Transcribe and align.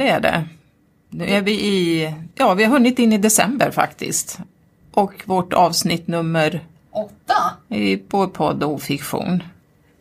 det 0.00 0.08
är 0.08 0.20
det. 0.20 0.44
Nu 1.10 1.24
är 1.24 1.40
vi 1.40 1.52
i, 1.52 2.14
ja 2.34 2.54
vi 2.54 2.64
har 2.64 2.72
hunnit 2.72 2.98
in 2.98 3.12
i 3.12 3.18
december 3.18 3.70
faktiskt. 3.70 4.38
Och 4.92 5.12
vårt 5.24 5.52
avsnitt 5.52 6.06
nummer 6.06 6.60
Åtta. 6.90 7.54
i 7.68 7.96
på 7.96 8.28
podd 8.28 8.62
och 8.62 8.82
fiktion. 8.82 9.42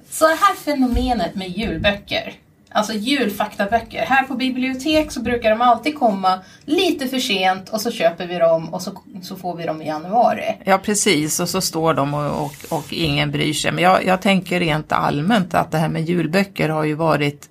Så 0.10 0.28
det 0.28 0.38
här 0.42 0.56
fenomenet 0.56 1.36
med 1.36 1.50
julböcker, 1.50 2.34
alltså 2.70 2.94
julfaktaböcker. 2.94 4.06
Här 4.06 4.24
på 4.24 4.34
bibliotek 4.34 5.12
så 5.12 5.22
brukar 5.22 5.50
de 5.50 5.62
alltid 5.62 6.00
komma 6.00 6.40
lite 6.66 7.08
för 7.08 7.20
sent 7.20 7.70
och 7.70 7.82
så 7.82 7.92
köper 7.92 8.28
vi 8.28 8.36
dem 8.36 8.74
och 8.74 8.82
så, 8.82 8.92
så 9.22 9.36
får 9.36 9.56
vi 9.56 9.66
dem 9.66 9.82
i 9.82 9.88
januari. 9.88 10.58
Ja 10.64 10.78
precis 10.78 11.40
och 11.40 11.50
så 11.50 11.62
står 11.62 11.94
de 11.94 12.14
och, 12.14 12.46
och, 12.46 12.78
och 12.78 12.94
ingen 12.94 13.32
bryr 13.32 13.54
sig. 13.54 13.72
Men 13.72 13.84
jag, 13.84 14.06
jag 14.06 14.22
tänker 14.22 14.60
rent 14.60 14.92
allmänt 14.92 15.54
att 15.54 15.72
det 15.72 15.78
här 15.78 15.90
med 15.90 16.10
julböcker 16.10 16.70
har 16.70 16.84
ju 16.84 16.94
varit 16.94 17.50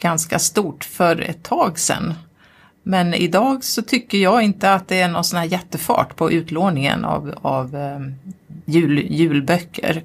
ganska 0.00 0.38
stort 0.38 0.84
för 0.84 1.20
ett 1.20 1.42
tag 1.42 1.78
sedan. 1.78 2.14
Men 2.82 3.14
idag 3.14 3.64
så 3.64 3.82
tycker 3.82 4.18
jag 4.18 4.42
inte 4.42 4.74
att 4.74 4.88
det 4.88 5.00
är 5.00 5.08
någon 5.08 5.24
sån 5.24 5.38
här 5.38 5.46
jättefart 5.46 6.16
på 6.16 6.32
utlåningen 6.32 7.04
av, 7.04 7.34
av 7.42 7.76
eh, 7.76 8.00
jul, 8.64 8.98
julböcker. 8.98 10.02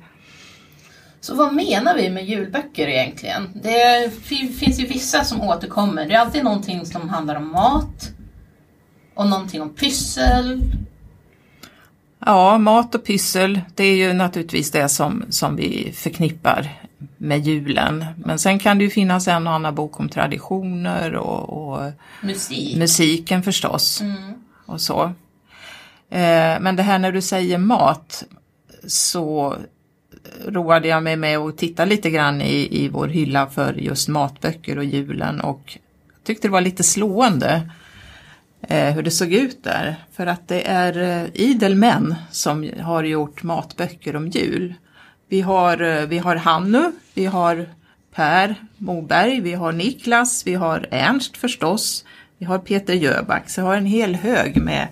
Så 1.21 1.35
vad 1.35 1.53
menar 1.53 1.95
vi 1.95 2.09
med 2.09 2.25
julböcker 2.25 2.87
egentligen? 2.87 3.49
Det 3.63 4.13
fi- 4.23 4.47
finns 4.47 4.79
ju 4.79 4.87
vissa 4.87 5.23
som 5.23 5.41
återkommer. 5.41 6.05
Det 6.05 6.13
är 6.13 6.19
alltid 6.19 6.43
någonting 6.43 6.85
som 6.85 7.09
handlar 7.09 7.35
om 7.35 7.51
mat 7.51 8.11
och 9.15 9.27
någonting 9.27 9.61
om 9.61 9.69
pyssel. 9.69 10.61
Ja, 12.25 12.57
mat 12.57 12.95
och 12.95 13.03
pyssel, 13.05 13.61
det 13.75 13.83
är 13.83 13.95
ju 13.95 14.13
naturligtvis 14.13 14.71
det 14.71 14.89
som, 14.89 15.25
som 15.29 15.55
vi 15.55 15.91
förknippar 15.95 16.84
med 17.25 17.47
julen. 17.47 18.05
Men 18.17 18.39
sen 18.39 18.59
kan 18.59 18.77
det 18.77 18.83
ju 18.83 18.89
finnas 18.89 19.27
en 19.27 19.47
och 19.47 19.53
annan 19.53 19.75
bok 19.75 19.99
om 19.99 20.09
traditioner 20.09 21.15
och, 21.15 21.49
och 21.49 21.91
Musik. 22.21 22.77
musiken 22.77 23.43
förstås. 23.43 24.01
Mm. 24.01 24.33
och 24.65 24.81
så. 24.81 25.03
Eh, 26.09 26.59
men 26.59 26.75
det 26.75 26.83
här 26.83 26.99
när 26.99 27.11
du 27.11 27.21
säger 27.21 27.57
mat 27.57 28.23
så 28.87 29.55
roade 30.45 30.87
jag 30.87 31.03
mig 31.03 31.15
med 31.15 31.37
att 31.37 31.57
titta 31.57 31.85
lite 31.85 32.09
grann 32.09 32.41
i, 32.41 32.83
i 32.83 32.89
vår 32.89 33.07
hylla 33.07 33.47
för 33.47 33.73
just 33.73 34.07
matböcker 34.07 34.77
och 34.77 34.83
julen 34.83 35.41
och 35.41 35.77
tyckte 36.23 36.47
det 36.47 36.51
var 36.51 36.61
lite 36.61 36.83
slående 36.83 37.69
eh, 38.61 38.93
hur 38.93 39.03
det 39.03 39.11
såg 39.11 39.33
ut 39.33 39.63
där. 39.63 39.95
För 40.11 40.27
att 40.27 40.47
det 40.47 40.67
är 40.67 41.21
eh, 41.23 41.29
idel 41.33 41.75
män 41.75 42.15
som 42.31 42.71
har 42.81 43.03
gjort 43.03 43.43
matböcker 43.43 44.15
om 44.15 44.27
jul. 44.27 44.73
Vi 45.29 45.41
har, 45.41 45.81
eh, 45.81 46.05
vi 46.05 46.17
har 46.17 46.35
Hannu, 46.35 46.91
vi 47.13 47.25
har 47.25 47.65
Per 48.15 48.55
Moberg, 48.77 49.39
vi 49.39 49.53
har 49.53 49.71
Niklas, 49.71 50.47
vi 50.47 50.53
har 50.53 50.87
Ernst 50.91 51.37
förstås, 51.37 52.05
vi 52.37 52.45
har 52.45 52.59
Peter 52.59 52.93
Jöback, 52.93 53.49
så 53.49 53.61
jag 53.61 53.65
har 53.65 53.75
en 53.75 53.85
hel 53.85 54.15
hög 54.15 54.61
med, 54.61 54.87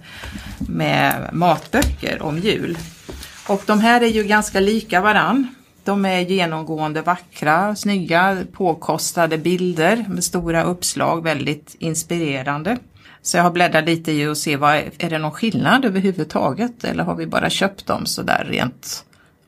med 0.59 1.29
matböcker 1.33 2.21
om 2.21 2.37
jul. 2.37 2.77
Och 3.47 3.63
de 3.65 3.79
här 3.79 4.01
är 4.01 4.07
ju 4.07 4.23
ganska 4.23 4.59
lika 4.59 5.01
varann. 5.01 5.47
De 5.83 6.05
är 6.05 6.19
genomgående 6.19 7.01
vackra, 7.01 7.75
snygga, 7.75 8.37
påkostade 8.51 9.37
bilder 9.37 10.05
med 10.09 10.23
stora 10.23 10.63
uppslag, 10.63 11.23
väldigt 11.23 11.75
inspirerande. 11.79 12.77
Så 13.21 13.37
jag 13.37 13.43
har 13.43 13.51
bläddrat 13.51 13.85
lite 13.85 14.11
i 14.11 14.27
och 14.27 14.37
se 14.37 14.55
vad, 14.55 14.75
är 14.75 15.09
det 15.09 15.17
någon 15.17 15.31
skillnad 15.31 15.85
överhuvudtaget 15.85 16.83
eller 16.83 17.03
har 17.03 17.15
vi 17.15 17.27
bara 17.27 17.49
köpt 17.49 17.85
dem 17.85 18.05
sådär 18.05 18.47
rent 18.49 19.05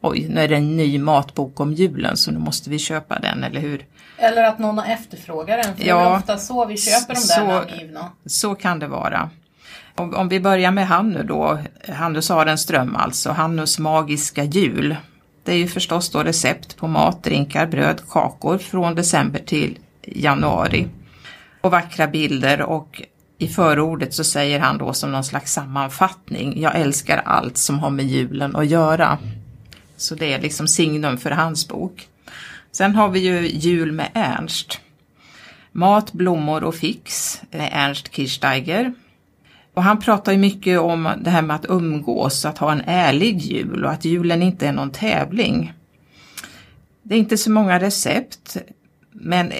Oj, 0.07 0.27
nu 0.29 0.41
är 0.41 0.47
det 0.47 0.55
en 0.55 0.77
ny 0.77 0.99
matbok 0.99 1.59
om 1.59 1.73
julen 1.73 2.17
så 2.17 2.31
nu 2.31 2.39
måste 2.39 2.69
vi 2.69 2.79
köpa 2.79 3.19
den, 3.19 3.43
eller 3.43 3.59
hur? 3.61 3.85
Eller 4.17 4.43
att 4.43 4.59
någon 4.59 4.77
har 4.77 4.85
efterfrågat 4.85 5.63
den. 5.63 5.75
För 5.75 5.83
det 5.83 5.89
Ja. 5.89 6.13
är 6.13 6.17
ofta 6.17 6.37
så 6.37 6.65
vi 6.65 6.77
köper 6.77 7.13
de 7.13 7.19
där 7.19 7.35
Så- 7.35 7.47
namngivna. 7.47 8.09
Så 8.25 8.55
kan 8.55 8.79
det 8.79 8.87
vara. 8.87 9.29
Om, 9.95 10.15
om 10.15 10.29
vi 10.29 10.39
börjar 10.39 10.71
med 10.71 10.87
Hannu 10.87 11.23
då, 11.23 11.59
Hannu 11.89 12.21
Sarenström 12.21 12.95
alltså, 12.95 13.31
Hannus 13.31 13.79
magiska 13.79 14.43
jul. 14.43 14.95
Det 15.43 15.51
är 15.51 15.57
ju 15.57 15.67
förstås 15.67 16.09
då 16.09 16.19
recept 16.23 16.77
på 16.77 16.87
mat, 16.87 17.23
drinkar, 17.23 17.65
bröd, 17.67 18.01
kakor 18.09 18.57
från 18.57 18.95
december 18.95 19.39
till 19.39 19.77
januari. 20.03 20.87
Och 21.61 21.71
vackra 21.71 22.07
bilder 22.07 22.61
och 22.61 23.01
i 23.37 23.47
förordet 23.47 24.13
så 24.13 24.23
säger 24.23 24.59
han 24.59 24.77
då 24.77 24.93
som 24.93 25.11
någon 25.11 25.23
slags 25.23 25.53
sammanfattning, 25.53 26.61
jag 26.61 26.75
älskar 26.75 27.21
allt 27.25 27.57
som 27.57 27.79
har 27.79 27.89
med 27.89 28.05
julen 28.05 28.55
att 28.55 28.67
göra. 28.67 29.17
Så 29.97 30.15
det 30.15 30.33
är 30.33 30.41
liksom 30.41 30.67
signum 30.67 31.17
för 31.17 31.31
hans 31.31 31.67
bok. 31.67 32.07
Sen 32.71 32.95
har 32.95 33.09
vi 33.09 33.19
ju 33.19 33.47
Jul 33.47 33.91
med 33.91 34.09
Ernst. 34.13 34.79
Mat, 35.71 36.13
blommor 36.13 36.63
och 36.63 36.75
fix 36.75 37.41
med 37.51 37.69
Ernst 37.73 38.13
Kirchsteiger. 38.13 38.93
Och 39.73 39.83
han 39.83 39.99
pratar 39.99 40.31
ju 40.31 40.37
mycket 40.37 40.79
om 40.79 41.09
det 41.21 41.29
här 41.29 41.41
med 41.41 41.55
att 41.55 41.65
umgås, 41.69 42.45
att 42.45 42.57
ha 42.57 42.71
en 42.71 42.81
ärlig 42.85 43.41
jul 43.41 43.85
och 43.85 43.91
att 43.91 44.05
julen 44.05 44.43
inte 44.43 44.67
är 44.67 44.71
någon 44.71 44.91
tävling. 44.91 45.73
Det 47.03 47.15
är 47.15 47.19
inte 47.19 47.37
så 47.37 47.51
många 47.51 47.79
recept, 47.79 48.57
men 49.11 49.51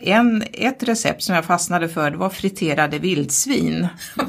en, 0.00 0.44
ett 0.52 0.82
recept 0.82 1.22
som 1.22 1.34
jag 1.34 1.44
fastnade 1.44 1.88
för 1.88 2.10
det 2.10 2.16
var 2.16 2.30
friterade 2.30 2.98
vildsvin. 2.98 3.88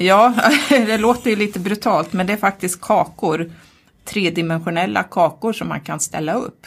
Ja, 0.00 0.34
det 0.68 0.98
låter 0.98 1.30
ju 1.30 1.36
lite 1.36 1.60
brutalt 1.60 2.12
men 2.12 2.26
det 2.26 2.32
är 2.32 2.36
faktiskt 2.36 2.80
kakor, 2.80 3.50
tredimensionella 4.10 5.02
kakor 5.02 5.52
som 5.52 5.68
man 5.68 5.80
kan 5.80 6.00
ställa 6.00 6.32
upp. 6.34 6.66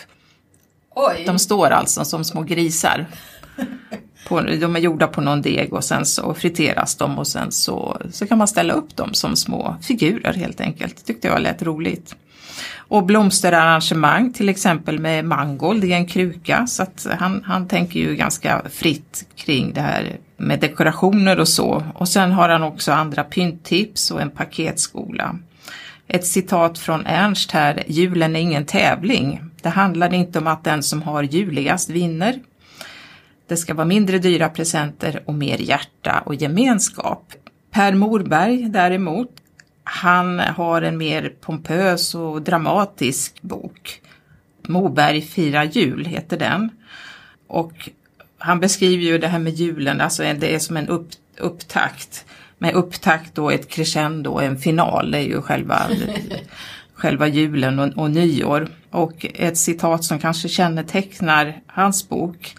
Oj! 0.95 1.23
De 1.25 1.39
står 1.39 1.69
alltså 1.69 2.05
som 2.05 2.23
små 2.23 2.41
grisar. 2.41 3.05
På, 4.27 4.41
de 4.41 4.75
är 4.75 4.79
gjorda 4.79 5.07
på 5.07 5.21
någon 5.21 5.41
deg 5.41 5.73
och 5.73 5.83
sen 5.83 6.05
så 6.05 6.33
friteras 6.33 6.95
de 6.95 7.19
och 7.19 7.27
sen 7.27 7.51
så, 7.51 8.01
så 8.11 8.27
kan 8.27 8.37
man 8.37 8.47
ställa 8.47 8.73
upp 8.73 8.95
dem 8.95 9.13
som 9.13 9.35
små 9.35 9.75
figurer 9.81 10.33
helt 10.33 10.61
enkelt. 10.61 11.05
Tyckte 11.05 11.27
jag 11.27 11.41
lät 11.41 11.61
roligt. 11.61 12.15
Och 12.75 13.05
blomsterarrangemang 13.05 14.33
till 14.33 14.49
exempel 14.49 14.99
med 14.99 15.25
mangold 15.25 15.83
i 15.83 15.93
en 15.93 16.05
kruka 16.05 16.67
så 16.67 16.83
att 16.83 17.07
han, 17.19 17.43
han 17.45 17.67
tänker 17.67 17.99
ju 17.99 18.15
ganska 18.15 18.61
fritt 18.69 19.25
kring 19.35 19.73
det 19.73 19.81
här 19.81 20.17
med 20.37 20.59
dekorationer 20.59 21.39
och 21.39 21.47
så. 21.47 21.83
Och 21.95 22.07
sen 22.07 22.31
har 22.31 22.49
han 22.49 22.63
också 22.63 22.91
andra 22.91 23.23
pynttips 23.23 24.11
och 24.11 24.21
en 24.21 24.29
paketskola. 24.29 25.35
Ett 26.13 26.25
citat 26.25 26.79
från 26.79 27.05
Ernst 27.05 27.51
här, 27.51 27.83
julen 27.87 28.35
är 28.35 28.39
ingen 28.39 28.65
tävling. 28.65 29.41
Det 29.61 29.69
handlar 29.69 30.13
inte 30.13 30.39
om 30.39 30.47
att 30.47 30.63
den 30.63 30.83
som 30.83 31.01
har 31.01 31.23
juligast 31.23 31.89
vinner. 31.89 32.39
Det 33.47 33.57
ska 33.57 33.73
vara 33.73 33.85
mindre 33.85 34.19
dyra 34.19 34.49
presenter 34.49 35.23
och 35.25 35.33
mer 35.33 35.57
hjärta 35.57 36.23
och 36.25 36.35
gemenskap. 36.35 37.33
Per 37.71 37.93
Morberg 37.93 38.69
däremot, 38.69 39.29
han 39.83 40.39
har 40.39 40.81
en 40.81 40.97
mer 40.97 41.33
pompös 41.41 42.15
och 42.15 42.41
dramatisk 42.41 43.41
bok. 43.41 44.01
Moberg 44.67 45.21
firar 45.21 45.63
jul 45.63 46.05
heter 46.05 46.37
den. 46.37 46.69
Och 47.47 47.89
han 48.37 48.59
beskriver 48.59 49.03
ju 49.03 49.17
det 49.17 49.27
här 49.27 49.39
med 49.39 49.53
julen, 49.53 50.01
alltså 50.01 50.23
det 50.23 50.55
är 50.55 50.59
som 50.59 50.77
en 50.77 50.87
upp, 50.87 51.09
upptakt. 51.37 52.25
Med 52.61 52.73
upptakt 52.73 53.37
och 53.37 53.53
ett 53.53 53.69
crescendo, 53.69 54.39
en 54.39 54.57
final, 54.57 55.11
det 55.11 55.17
är 55.17 55.21
ju 55.21 55.41
själva, 55.41 55.81
själva 56.93 57.27
julen 57.27 57.79
och, 57.79 57.97
och 57.97 58.11
nyår. 58.11 58.67
Och 58.89 59.25
ett 59.33 59.57
citat 59.57 60.03
som 60.03 60.19
kanske 60.19 60.49
kännetecknar 60.49 61.61
hans 61.67 62.09
bok 62.09 62.55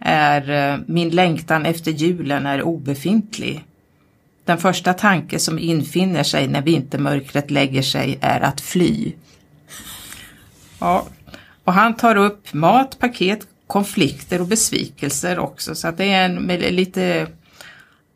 är 0.00 0.50
eh, 0.50 0.78
Min 0.86 1.10
längtan 1.10 1.66
efter 1.66 1.90
julen 1.90 2.46
är 2.46 2.62
obefintlig. 2.62 3.64
Den 4.44 4.58
första 4.58 4.94
tanke 4.94 5.38
som 5.38 5.58
infinner 5.58 6.22
sig 6.22 6.48
när 6.48 6.62
vintermörkret 6.62 7.50
lägger 7.50 7.82
sig 7.82 8.18
är 8.20 8.40
att 8.40 8.60
fly. 8.60 9.12
Ja, 10.78 11.06
och 11.64 11.72
han 11.72 11.96
tar 11.96 12.16
upp 12.16 12.52
mat, 12.54 12.98
paket, 12.98 13.46
konflikter 13.66 14.40
och 14.40 14.46
besvikelser 14.46 15.38
också 15.38 15.74
så 15.74 15.88
att 15.88 15.96
det 15.96 16.12
är 16.12 16.24
en 16.24 16.46
lite 16.76 17.26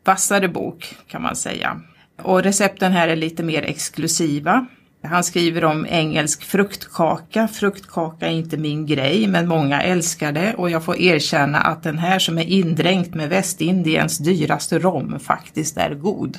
vassare 0.09 0.47
bok 0.47 0.95
kan 1.07 1.21
man 1.21 1.35
säga. 1.35 1.81
Och 2.21 2.43
recepten 2.43 2.91
här 2.91 3.07
är 3.07 3.15
lite 3.15 3.43
mer 3.43 3.63
exklusiva. 3.63 4.65
Han 5.03 5.23
skriver 5.23 5.65
om 5.65 5.85
engelsk 5.89 6.43
fruktkaka. 6.43 7.47
Fruktkaka 7.47 8.27
är 8.27 8.31
inte 8.31 8.57
min 8.57 8.85
grej 8.85 9.27
men 9.27 9.47
många 9.47 9.81
älskar 9.81 10.31
det 10.31 10.53
och 10.53 10.69
jag 10.69 10.83
får 10.83 11.01
erkänna 11.01 11.57
att 11.57 11.83
den 11.83 11.97
här 11.97 12.19
som 12.19 12.37
är 12.37 12.43
indränkt 12.43 13.15
med 13.15 13.29
Västindiens 13.29 14.17
dyraste 14.17 14.79
rom 14.79 15.19
faktiskt 15.19 15.77
är 15.77 15.93
god. 15.93 16.37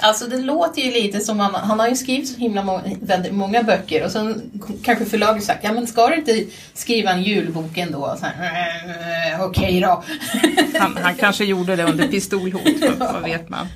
Alltså 0.00 0.26
det 0.26 0.38
låter 0.38 0.82
ju 0.82 0.90
lite 0.90 1.20
som 1.20 1.40
han, 1.40 1.54
han 1.54 1.80
har 1.80 1.88
ju 1.88 1.96
skrivit 1.96 2.28
så 2.28 2.38
himla 2.38 2.62
många, 2.62 2.82
väldigt 3.00 3.32
många 3.34 3.62
böcker 3.62 4.04
och 4.04 4.10
sen 4.10 4.50
kanske 4.82 5.04
förlaget 5.04 5.44
sagt 5.44 5.64
ja 5.64 5.72
men 5.72 5.86
ska 5.86 6.08
du 6.08 6.16
inte 6.16 6.44
skriva 6.74 7.10
en 7.10 7.22
julbok 7.22 7.78
ändå? 7.78 8.16
"Eh, 8.22 9.40
Okej 9.44 9.80
då. 9.80 10.04
Han, 10.78 10.96
han 11.02 11.14
kanske 11.14 11.44
gjorde 11.44 11.76
det 11.76 11.84
under 11.84 12.08
pistolhot, 12.08 12.62
vad 12.98 13.22
vet 13.22 13.48
man. 13.48 13.66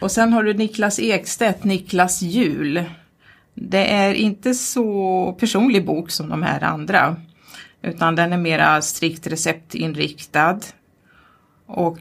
Och 0.00 0.10
sen 0.10 0.32
har 0.32 0.42
du 0.42 0.54
Niklas 0.54 0.98
Ekstedt, 0.98 1.64
Niklas 1.64 2.22
jul. 2.22 2.84
Det 3.54 3.92
är 3.92 4.14
inte 4.14 4.54
så 4.54 5.36
personlig 5.40 5.84
bok 5.86 6.10
som 6.10 6.28
de 6.28 6.42
här 6.42 6.64
andra. 6.64 7.16
Utan 7.82 8.14
den 8.16 8.32
är 8.32 8.36
mera 8.38 8.82
strikt 8.82 9.26
receptinriktad. 9.26 10.58
Och 11.66 11.98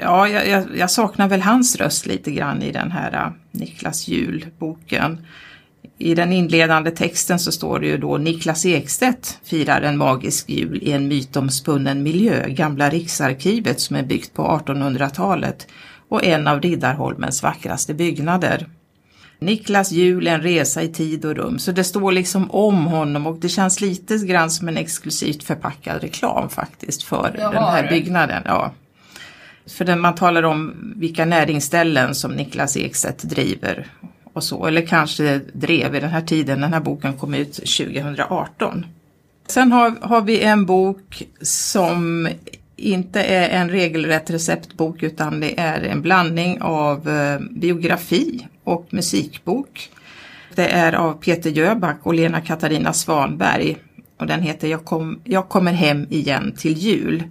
Ja, 0.00 0.28
jag, 0.28 0.66
jag, 0.76 0.90
saknar 0.90 1.28
väl 1.28 1.42
hans 1.42 1.76
röst 1.76 2.06
lite 2.06 2.30
grann 2.30 2.62
i 2.62 2.72
den 2.72 2.90
här 2.90 3.26
uh, 3.26 3.32
Niklas 3.50 4.08
Jul-boken. 4.08 5.26
I 5.98 6.14
den 6.14 6.32
inledande 6.32 6.90
texten 6.90 7.38
så 7.38 7.52
står 7.52 7.80
det 7.80 7.86
ju 7.86 7.98
då 7.98 8.18
Niklas 8.18 8.66
Ekstedt 8.66 9.38
firar 9.44 9.82
en 9.82 9.98
magisk 9.98 10.48
jul 10.48 10.78
i 10.82 10.92
en 10.92 11.08
mytomspunnen 11.08 12.02
miljö, 12.02 12.48
Gamla 12.48 12.90
riksarkivet 12.90 13.80
som 13.80 13.96
är 13.96 14.02
byggt 14.02 14.34
på 14.34 14.42
1800-talet 14.42 15.66
och 16.08 16.24
en 16.24 16.46
av 16.46 16.60
Riddarholmens 16.60 17.42
vackraste 17.42 17.94
byggnader. 17.94 18.66
Niklas 19.38 19.92
jul, 19.92 20.26
en 20.26 20.42
resa 20.42 20.82
i 20.82 20.88
tid 20.88 21.24
och 21.24 21.36
rum. 21.36 21.58
Så 21.58 21.72
det 21.72 21.84
står 21.84 22.12
liksom 22.12 22.50
om 22.50 22.86
honom 22.86 23.26
och 23.26 23.38
det 23.38 23.48
känns 23.48 23.80
lite 23.80 24.16
grann 24.16 24.50
som 24.50 24.68
en 24.68 24.76
exklusivt 24.76 25.42
förpackad 25.42 26.00
reklam 26.00 26.48
faktiskt 26.48 27.02
för 27.02 27.32
den 27.36 27.64
här 27.64 27.88
byggnaden. 27.88 28.42
Ja. 28.44 28.72
För 29.66 29.84
den, 29.84 30.00
man 30.00 30.14
talar 30.14 30.42
om 30.42 30.74
vilka 30.96 31.24
näringsställen 31.24 32.14
som 32.14 32.32
Niklas 32.32 32.76
Ekstedt 32.76 33.22
driver 33.22 33.86
och 34.32 34.44
så, 34.44 34.66
eller 34.66 34.86
kanske 34.86 35.40
drev 35.52 35.94
i 35.94 36.00
den 36.00 36.10
här 36.10 36.20
tiden. 36.20 36.60
Den 36.60 36.72
här 36.72 36.80
boken 36.80 37.12
kom 37.12 37.34
ut 37.34 37.52
2018. 37.52 38.86
Sen 39.46 39.72
har, 39.72 39.94
har 40.00 40.20
vi 40.20 40.42
en 40.42 40.66
bok 40.66 41.22
som 41.40 42.28
inte 42.76 43.22
är 43.22 43.48
en 43.48 43.70
regelrätt 43.70 44.30
receptbok 44.30 45.02
utan 45.02 45.40
det 45.40 45.60
är 45.60 45.82
en 45.82 46.02
blandning 46.02 46.62
av 46.62 47.08
eh, 47.08 47.40
biografi 47.50 48.46
och 48.64 48.86
musikbok. 48.90 49.90
Det 50.54 50.68
är 50.68 50.92
av 50.92 51.12
Peter 51.12 51.50
Jöback 51.50 51.98
och 52.02 52.14
Lena 52.14 52.40
Katarina 52.40 52.92
Svanberg 52.92 53.76
och 54.18 54.26
den 54.26 54.42
heter 54.42 54.68
Jag, 54.68 54.84
kom, 54.84 55.20
jag 55.24 55.48
kommer 55.48 55.72
hem 55.72 56.06
igen 56.10 56.54
till 56.58 56.72
jul. 56.72 57.22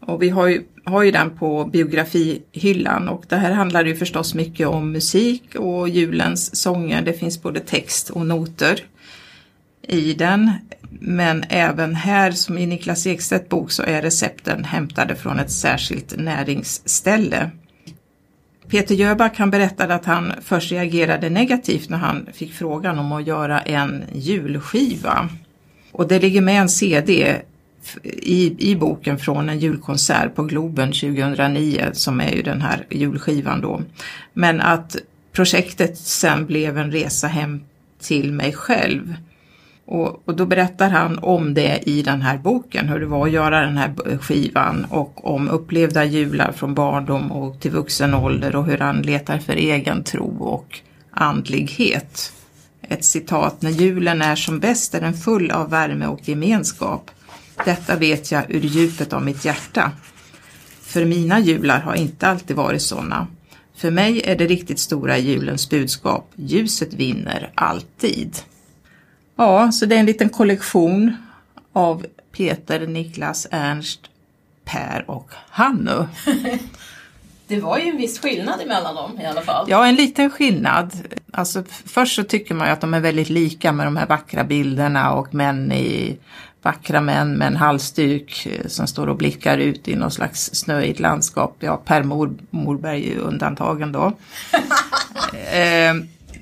Och 0.00 0.22
vi 0.22 0.28
har 0.28 0.46
ju, 0.46 0.62
har 0.84 1.02
ju 1.02 1.10
den 1.10 1.30
på 1.30 1.64
biografihyllan 1.64 3.08
och 3.08 3.24
det 3.28 3.36
här 3.36 3.52
handlar 3.52 3.84
ju 3.84 3.96
förstås 3.96 4.34
mycket 4.34 4.66
om 4.66 4.92
musik 4.92 5.54
och 5.54 5.88
julens 5.88 6.56
sånger. 6.56 7.02
Det 7.02 7.12
finns 7.12 7.42
både 7.42 7.60
text 7.60 8.10
och 8.10 8.26
noter 8.26 8.80
i 9.88 10.14
den. 10.14 10.52
Men 11.00 11.44
även 11.48 11.94
här 11.94 12.30
som 12.30 12.58
i 12.58 12.66
Niklas 12.66 13.06
Ekstedt 13.06 13.48
bok 13.48 13.70
så 13.70 13.82
är 13.82 14.02
recepten 14.02 14.64
hämtade 14.64 15.14
från 15.14 15.38
ett 15.38 15.50
särskilt 15.50 16.16
näringsställe. 16.16 17.50
Peter 18.68 18.94
Jöback 18.94 19.38
han 19.38 19.50
berättade 19.50 19.94
att 19.94 20.04
han 20.04 20.32
först 20.42 20.72
reagerade 20.72 21.30
negativt 21.30 21.88
när 21.88 21.98
han 21.98 22.28
fick 22.32 22.52
frågan 22.52 22.98
om 22.98 23.12
att 23.12 23.26
göra 23.26 23.60
en 23.60 24.04
julskiva. 24.14 25.28
Och 25.92 26.08
det 26.08 26.18
ligger 26.18 26.40
med 26.40 26.60
en 26.60 26.68
CD 26.68 27.42
i, 28.04 28.70
i 28.70 28.76
boken 28.76 29.18
från 29.18 29.48
en 29.48 29.58
julkonsert 29.58 30.34
på 30.34 30.42
Globen 30.42 30.92
2009 30.92 31.90
som 31.92 32.20
är 32.20 32.32
ju 32.32 32.42
den 32.42 32.62
här 32.62 32.86
julskivan 32.90 33.60
då. 33.60 33.82
Men 34.32 34.60
att 34.60 34.96
projektet 35.32 35.98
sen 35.98 36.46
blev 36.46 36.78
en 36.78 36.92
resa 36.92 37.26
hem 37.26 37.60
till 38.00 38.32
mig 38.32 38.52
själv. 38.52 39.14
Och, 39.84 40.22
och, 40.28 40.36
då 40.36 40.46
berättar 40.46 40.90
han 40.90 41.18
om 41.18 41.54
det 41.54 41.88
i 41.88 42.02
den 42.02 42.22
här 42.22 42.38
boken, 42.38 42.88
hur 42.88 43.00
det 43.00 43.06
var 43.06 43.26
att 43.26 43.32
göra 43.32 43.60
den 43.60 43.76
här 43.76 44.18
skivan 44.18 44.86
och 44.90 45.34
om 45.34 45.48
upplevda 45.48 46.04
jular 46.04 46.52
från 46.52 46.74
barndom 46.74 47.32
och 47.32 47.60
till 47.60 47.70
vuxen 47.70 48.14
ålder 48.14 48.56
och 48.56 48.66
hur 48.66 48.78
han 48.78 49.02
letar 49.02 49.38
för 49.38 49.52
egen 49.52 50.04
tro 50.04 50.36
och 50.38 50.80
andlighet. 51.10 52.32
Ett 52.82 53.04
citat, 53.04 53.62
när 53.62 53.70
julen 53.70 54.22
är 54.22 54.36
som 54.36 54.60
bäst 54.60 54.94
är 54.94 55.00
den 55.00 55.14
full 55.14 55.50
av 55.50 55.70
värme 55.70 56.06
och 56.06 56.28
gemenskap. 56.28 57.10
Detta 57.64 57.96
vet 57.96 58.32
jag 58.32 58.50
ur 58.50 58.60
djupet 58.60 59.12
av 59.12 59.22
mitt 59.22 59.44
hjärta. 59.44 59.92
För 60.82 61.04
mina 61.04 61.40
jular 61.40 61.80
har 61.80 61.94
inte 61.94 62.28
alltid 62.28 62.56
varit 62.56 62.82
sådana. 62.82 63.26
För 63.74 63.90
mig 63.90 64.22
är 64.24 64.36
det 64.36 64.46
riktigt 64.46 64.78
stora 64.78 65.18
julens 65.18 65.70
budskap, 65.70 66.30
ljuset 66.36 66.94
vinner 66.94 67.52
alltid. 67.54 68.36
Ja, 69.36 69.72
så 69.72 69.86
det 69.86 69.94
är 69.94 70.00
en 70.00 70.06
liten 70.06 70.28
kollektion 70.28 71.16
av 71.72 72.06
Peter, 72.36 72.86
Niklas, 72.86 73.46
Ernst, 73.50 74.00
Per 74.64 75.10
och 75.10 75.30
Hannu. 75.50 76.06
Det 77.46 77.60
var 77.60 77.78
ju 77.78 77.84
en 77.84 77.96
viss 77.96 78.20
skillnad 78.20 78.60
emellan 78.60 78.94
dem 78.94 79.20
i 79.20 79.26
alla 79.26 79.42
fall. 79.42 79.66
Ja, 79.68 79.86
en 79.86 79.94
liten 79.94 80.30
skillnad. 80.30 80.92
Alltså, 81.32 81.64
först 81.86 82.16
så 82.16 82.24
tycker 82.24 82.54
man 82.54 82.66
ju 82.66 82.72
att 82.72 82.80
de 82.80 82.94
är 82.94 83.00
väldigt 83.00 83.28
lika 83.28 83.72
med 83.72 83.86
de 83.86 83.96
här 83.96 84.06
vackra 84.06 84.44
bilderna 84.44 85.12
och 85.12 85.34
män 85.34 85.72
i 85.72 86.18
vackra 86.62 87.00
män 87.00 87.34
med 87.34 87.46
en 87.46 87.56
halsduk 87.56 88.46
eh, 88.46 88.66
som 88.66 88.86
står 88.86 89.06
och 89.06 89.16
blickar 89.16 89.58
ut 89.58 89.88
i 89.88 89.96
någon 89.96 90.10
slags 90.10 90.54
snöigt 90.54 91.00
landskap. 91.00 91.56
Ja, 91.60 91.76
Per 91.76 92.02
Mor 92.02 92.34
Morberg 92.50 93.12
är 93.12 93.18
undantagen 93.18 93.92
då. 93.92 94.06
eh, 95.52 95.94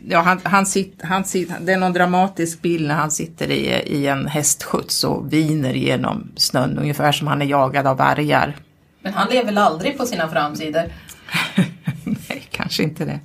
ja, 0.08 0.20
han, 0.20 0.40
han, 0.43 0.67
sitter, 0.67 1.06
han 1.06 1.25
sitter, 1.25 1.61
det 1.61 1.72
är 1.72 1.78
någon 1.78 1.93
dramatisk 1.93 2.62
bild 2.62 2.88
när 2.88 2.94
han 2.94 3.11
sitter 3.11 3.50
i, 3.50 3.67
i 3.87 4.06
en 4.06 4.26
hästskjuts 4.26 5.05
och 5.05 5.32
viner 5.32 5.75
genom 5.75 6.32
snön, 6.37 6.78
ungefär 6.78 7.12
som 7.12 7.26
han 7.26 7.43
är 7.43 7.46
jagad 7.46 7.87
av 7.87 7.96
vargar. 7.96 8.56
Men 9.02 9.14
han 9.14 9.28
lever 9.28 9.44
väl 9.44 9.58
aldrig 9.58 9.99
på 9.99 10.06
sina 10.06 10.28
framsidor? 10.28 10.82
Nej, 12.05 12.49
kanske 12.50 12.82
inte 12.82 13.05
det. 13.05 13.20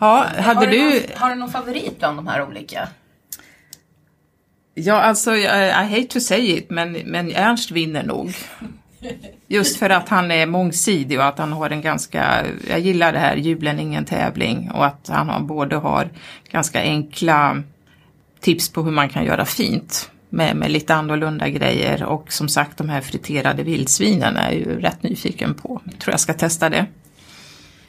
Ja, 0.00 0.26
hade 0.38 0.60
har 0.60 0.66
du... 0.66 0.90
Någon, 0.90 1.02
har 1.16 1.30
du 1.30 1.36
någon 1.36 1.50
favorit 1.50 1.98
bland 1.98 2.18
de 2.18 2.26
här 2.26 2.42
olika? 2.42 2.88
Ja, 4.78 4.94
alltså, 4.94 5.36
I 5.36 5.70
hate 5.70 6.04
to 6.04 6.20
say 6.20 6.56
it, 6.58 6.70
men, 6.70 6.92
men 6.92 7.32
Ernst 7.32 7.70
vinner 7.70 8.02
nog. 8.02 8.34
Just 9.46 9.76
för 9.76 9.90
att 9.90 10.08
han 10.08 10.30
är 10.30 10.46
mångsidig 10.46 11.18
och 11.18 11.24
att 11.24 11.38
han 11.38 11.52
har 11.52 11.70
en 11.70 11.80
ganska, 11.80 12.46
jag 12.68 12.80
gillar 12.80 13.12
det 13.12 13.18
här, 13.18 13.36
julen 13.36 13.80
ingen 13.80 14.04
tävling 14.04 14.70
och 14.70 14.86
att 14.86 15.08
han 15.08 15.28
har, 15.28 15.40
både 15.40 15.76
har 15.76 16.08
ganska 16.50 16.80
enkla 16.80 17.62
tips 18.40 18.68
på 18.68 18.82
hur 18.82 18.90
man 18.90 19.08
kan 19.08 19.24
göra 19.24 19.44
fint 19.44 20.10
med, 20.28 20.56
med 20.56 20.70
lite 20.70 20.94
annorlunda 20.94 21.48
grejer 21.48 22.04
och 22.04 22.32
som 22.32 22.48
sagt 22.48 22.78
de 22.78 22.88
här 22.88 23.00
friterade 23.00 23.62
vildsvinen 23.62 24.36
är 24.36 24.52
jag 24.52 24.54
ju 24.54 24.80
rätt 24.80 25.02
nyfiken 25.02 25.54
på. 25.54 25.80
Jag 25.84 25.98
tror 25.98 26.12
jag 26.12 26.20
ska 26.20 26.34
testa 26.34 26.68
det. 26.68 26.86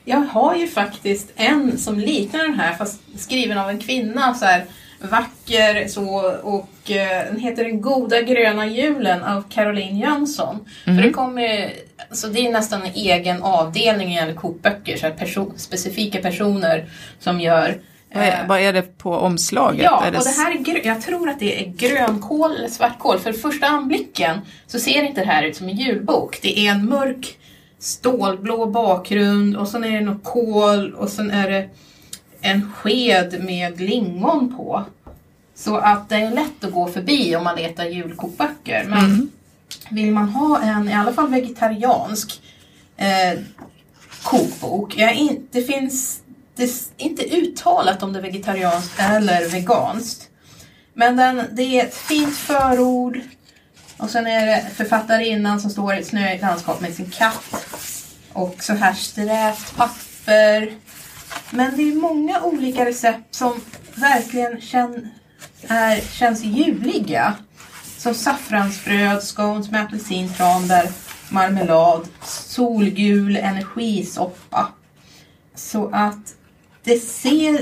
Jag 0.05 0.19
har 0.19 0.55
ju 0.55 0.67
faktiskt 0.67 1.31
en 1.35 1.77
som 1.77 1.99
liknar 1.99 2.43
den 2.43 2.59
här 2.59 2.73
fast 2.73 3.01
skriven 3.15 3.57
av 3.57 3.69
en 3.69 3.79
kvinna 3.79 4.33
så 4.33 4.45
här 4.45 4.65
vacker 4.99 5.87
så 5.87 6.07
och 6.43 6.91
eh, 6.91 7.25
den 7.31 7.39
heter 7.39 7.63
Den 7.63 7.81
goda 7.81 8.21
gröna 8.21 8.67
julen 8.67 9.23
av 9.23 9.43
Caroline 9.49 9.97
Jönsson. 9.97 10.65
Mm. 10.85 10.97
För 10.97 11.07
det 11.07 11.13
kommer, 11.13 11.71
så 12.11 12.27
det 12.27 12.47
är 12.47 12.51
nästan 12.51 12.81
en 12.81 12.93
egen 12.93 13.43
avdelning 13.43 14.17
i 14.17 14.33
kokböcker, 14.35 14.97
så 14.97 15.11
person, 15.11 15.53
specifika 15.57 16.21
personer 16.21 16.89
som 17.19 17.39
gör 17.41 17.77
vad 18.13 18.23
är, 18.23 18.47
vad 18.47 18.59
är, 18.59 18.73
det 18.73 18.97
på 18.97 19.13
omslaget? 19.13 19.83
Ja, 19.83 20.03
det... 20.11 20.17
och 20.17 20.23
det 20.23 20.29
här 20.29 20.51
är, 20.51 20.87
jag 20.87 21.01
tror 21.01 21.29
att 21.29 21.39
det 21.39 21.63
är 21.63 21.67
grönkål 21.67 22.55
eller 22.55 22.67
svartkål. 22.67 23.19
För 23.19 23.33
första 23.33 23.67
anblicken 23.67 24.39
så 24.67 24.79
ser 24.79 25.03
inte 25.03 25.21
det 25.21 25.27
här 25.27 25.43
ut 25.43 25.55
som 25.55 25.69
en 25.69 25.75
julbok. 25.75 26.39
Det 26.41 26.59
är 26.59 26.71
en 26.71 26.85
mörk 26.89 27.37
stålblå 27.79 28.65
bakgrund 28.65 29.57
och 29.57 29.67
sen 29.67 29.83
är 29.83 29.91
det 29.91 30.01
något 30.01 30.23
kål 30.23 30.93
och 30.93 31.09
sen 31.09 31.31
är 31.31 31.49
det 31.49 31.69
en 32.41 32.71
sked 32.73 33.43
med 33.43 33.81
lingon 33.81 34.57
på. 34.57 34.83
Så 35.55 35.77
att 35.77 36.09
det 36.09 36.15
är 36.15 36.31
lätt 36.31 36.63
att 36.63 36.71
gå 36.71 36.87
förbi 36.87 37.35
om 37.35 37.43
man 37.43 37.55
letar 37.55 37.85
julkokböcker. 37.85 38.85
Men 38.87 39.05
mm. 39.05 39.29
vill 39.89 40.11
man 40.11 40.29
ha 40.29 40.61
en, 40.61 40.89
i 40.89 40.93
alla 40.93 41.13
fall 41.13 41.29
vegetariansk 41.29 42.41
eh, 42.97 43.39
kokbok. 44.23 44.97
In, 44.97 45.47
det 45.51 45.61
finns 45.61 46.21
det 46.57 46.63
är 46.63 46.69
inte 46.97 47.23
uttalat 47.23 48.03
om 48.03 48.13
det 48.13 48.19
är 48.19 48.23
vegetarianskt 48.23 48.99
eller 48.99 49.49
veganskt. 49.49 50.29
Men 50.93 51.15
den, 51.15 51.43
det 51.51 51.61
är 51.61 51.85
ett 51.85 51.95
fint 51.95 52.35
förord. 52.37 53.19
Och 53.97 54.09
sen 54.09 54.27
är 54.27 54.45
det 54.45 54.65
författarinnan 54.75 55.61
som 55.61 55.69
står 55.69 55.93
i 55.93 55.99
ett 55.99 56.07
snöigt 56.07 56.41
landskap 56.41 56.81
med 56.81 56.93
sin 56.93 57.09
katt. 57.09 57.67
Och 58.33 58.63
så 58.63 58.73
här 58.73 58.93
strävt 58.93 59.75
papper. 59.75 60.71
Men 61.51 61.77
det 61.77 61.83
är 61.83 61.95
många 61.95 62.41
olika 62.41 62.85
recept 62.85 63.35
som 63.35 63.61
verkligen 63.95 64.61
kän, 64.61 65.09
är, 65.67 66.01
känns 66.01 66.43
juliga. 66.43 67.33
Som 67.97 68.13
saffransbröd, 68.13 69.23
scones 69.23 69.71
med 69.71 69.81
apelsin, 69.81 70.33
tranbär, 70.33 70.89
marmelad, 71.29 72.07
solgul 72.23 73.37
energisoppa. 73.37 74.67
Så 75.55 75.89
att 75.93 76.35
det 76.83 76.99
ser, 76.99 77.61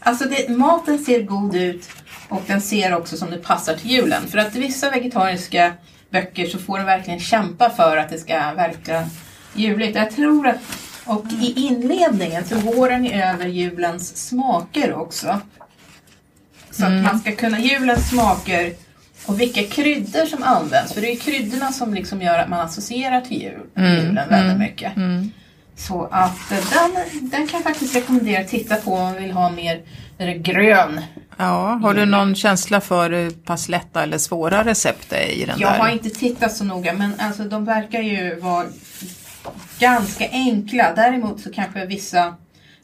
alltså 0.00 0.24
det, 0.24 0.48
maten 0.48 0.98
ser 0.98 1.22
god 1.22 1.56
ut 1.56 1.88
och 2.28 2.42
den 2.46 2.60
ser 2.60 2.96
också 2.96 3.16
som 3.16 3.30
det 3.30 3.38
passar 3.38 3.76
till 3.76 3.90
julen. 3.90 4.28
För 4.28 4.38
att 4.38 4.56
i 4.56 4.60
vissa 4.60 4.90
vegetariska 4.90 5.72
böcker 6.10 6.46
så 6.46 6.58
får 6.58 6.78
du 6.78 6.84
verkligen 6.84 7.20
kämpa 7.20 7.70
för 7.70 7.96
att 7.96 8.10
det 8.10 8.18
ska 8.18 8.34
verka 8.34 9.08
juligt. 9.54 9.96
Jag 9.96 10.10
tror 10.10 10.46
att 10.46 10.89
och 11.10 11.24
i 11.40 11.52
inledningen 11.56 12.44
så 12.44 12.60
går 12.60 12.88
den 12.88 13.04
ju 13.04 13.12
över 13.12 13.46
julens 13.46 14.28
smaker 14.28 14.94
också. 14.94 15.40
Så 16.70 16.84
mm. 16.84 16.98
att 16.98 17.12
man 17.12 17.20
ska 17.20 17.32
kunna 17.32 17.60
julens 17.60 18.08
smaker 18.08 18.72
och 19.26 19.40
vilka 19.40 19.62
kryddor 19.62 20.26
som 20.26 20.42
används. 20.42 20.92
För 20.92 21.00
det 21.00 21.08
är 21.08 21.12
ju 21.12 21.20
kryddorna 21.20 21.72
som 21.72 21.94
liksom 21.94 22.22
gör 22.22 22.38
att 22.38 22.48
man 22.48 22.60
associerar 22.60 23.20
till 23.20 23.42
jul, 23.42 23.60
Mm, 23.76 23.96
julen 23.96 24.28
väldigt 24.28 24.58
mycket. 24.58 24.92
Så 25.76 26.08
att 26.10 26.52
eh, 26.52 26.58
den, 26.58 27.20
den 27.30 27.46
kan 27.46 27.60
jag 27.60 27.62
faktiskt 27.62 27.96
rekommendera 27.96 28.40
att 28.40 28.48
titta 28.48 28.76
på 28.76 28.94
om 28.94 29.02
man 29.02 29.14
vill 29.14 29.30
ha 29.30 29.50
mer 29.50 29.82
grön. 30.34 31.00
Ja, 31.36 31.80
har 31.82 31.94
du 31.94 32.04
någon 32.06 32.34
känsla 32.34 32.80
för 32.80 33.10
hur 33.10 33.30
pass 33.30 33.68
lätta 33.68 34.02
eller 34.02 34.18
svåra 34.18 34.64
recept 34.64 35.12
är 35.12 35.28
i 35.28 35.44
den 35.44 35.58
Jag 35.58 35.72
där? 35.72 35.78
har 35.78 35.88
inte 35.88 36.10
tittat 36.10 36.52
så 36.52 36.64
noga 36.64 36.92
men 36.92 37.12
alltså 37.18 37.44
de 37.44 37.64
verkar 37.64 38.00
ju 38.00 38.40
vara 38.40 38.66
ganska 39.78 40.28
enkla. 40.30 40.92
Däremot 40.96 41.40
så 41.40 41.52
kanske 41.52 41.86
vissa 41.86 42.34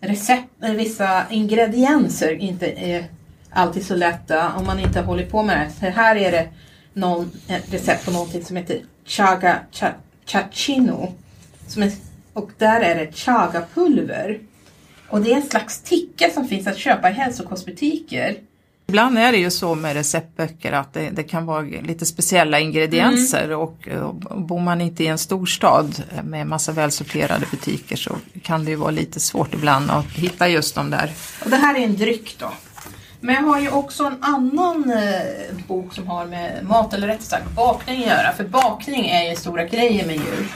recept, 0.00 0.48
eller 0.62 0.74
vissa 0.74 1.22
ingredienser 1.30 2.32
inte 2.32 2.66
är 2.66 3.04
alltid 3.50 3.86
så 3.86 3.94
lätta 3.94 4.52
om 4.52 4.66
man 4.66 4.80
inte 4.80 5.00
håller 5.00 5.26
på 5.26 5.42
med 5.42 5.66
det. 5.66 5.72
Så 5.80 5.86
här 5.86 6.16
är 6.16 6.32
det 6.32 6.48
någon, 6.92 7.30
ett 7.48 7.72
recept 7.72 8.04
på 8.04 8.10
någonting 8.10 8.44
som 8.44 8.56
heter 8.56 8.80
chaga 9.04 9.58
cha, 9.72 9.92
chachino. 10.26 11.12
Som 11.66 11.82
är, 11.82 11.92
och 12.32 12.50
där 12.58 12.80
är 12.80 12.94
det 12.94 13.12
chagapulver. 13.12 14.38
Och 15.08 15.20
det 15.20 15.32
är 15.32 15.36
en 15.36 15.42
slags 15.42 15.80
ticka 15.80 16.30
som 16.30 16.48
finns 16.48 16.66
att 16.66 16.78
köpa 16.78 17.10
i 17.10 17.12
hälsokostbutiker. 17.12 18.36
Ibland 18.88 19.18
är 19.18 19.32
det 19.32 19.38
ju 19.38 19.50
så 19.50 19.74
med 19.74 19.94
receptböcker 19.94 20.72
att 20.72 20.92
det, 20.94 21.10
det 21.10 21.22
kan 21.22 21.46
vara 21.46 21.60
lite 21.60 22.06
speciella 22.06 22.60
ingredienser 22.60 23.44
Mm. 23.44 23.58
och, 23.58 23.88
och 23.88 24.14
bor 24.42 24.60
man 24.60 24.80
inte 24.80 25.04
i 25.04 25.06
en 25.06 25.18
storstad 25.18 26.02
med 26.24 26.46
massa 26.46 26.72
välsorterade 26.72 27.46
butiker 27.50 27.96
så 27.96 28.16
kan 28.42 28.64
det 28.64 28.70
ju 28.70 28.76
vara 28.76 28.90
lite 28.90 29.20
svårt 29.20 29.54
ibland 29.54 29.90
att 29.90 30.06
hitta 30.12 30.48
just 30.48 30.74
de 30.74 30.90
där. 30.90 31.12
Och 31.44 31.50
det 31.50 31.56
här 31.56 31.74
är 31.74 31.84
en 31.84 31.96
dryck 31.96 32.36
då. 32.38 32.52
Men 33.20 33.34
jag 33.34 33.42
har 33.42 33.60
ju 33.60 33.70
också 33.70 34.04
en 34.04 34.16
annan 34.20 34.90
eh, 34.90 35.56
bok 35.68 35.94
som 35.94 36.06
har 36.06 36.26
med 36.26 36.64
mat, 36.64 36.94
eller 36.94 37.06
rättare 37.06 37.22
sagt 37.24 37.50
bakning 37.50 38.00
att 38.02 38.06
göra. 38.08 38.32
För 38.32 38.44
bakning 38.44 39.06
är 39.08 39.30
ju 39.30 39.36
stora 39.36 39.64
grejer 39.64 40.06
med 40.06 40.14
jul. 40.16 40.46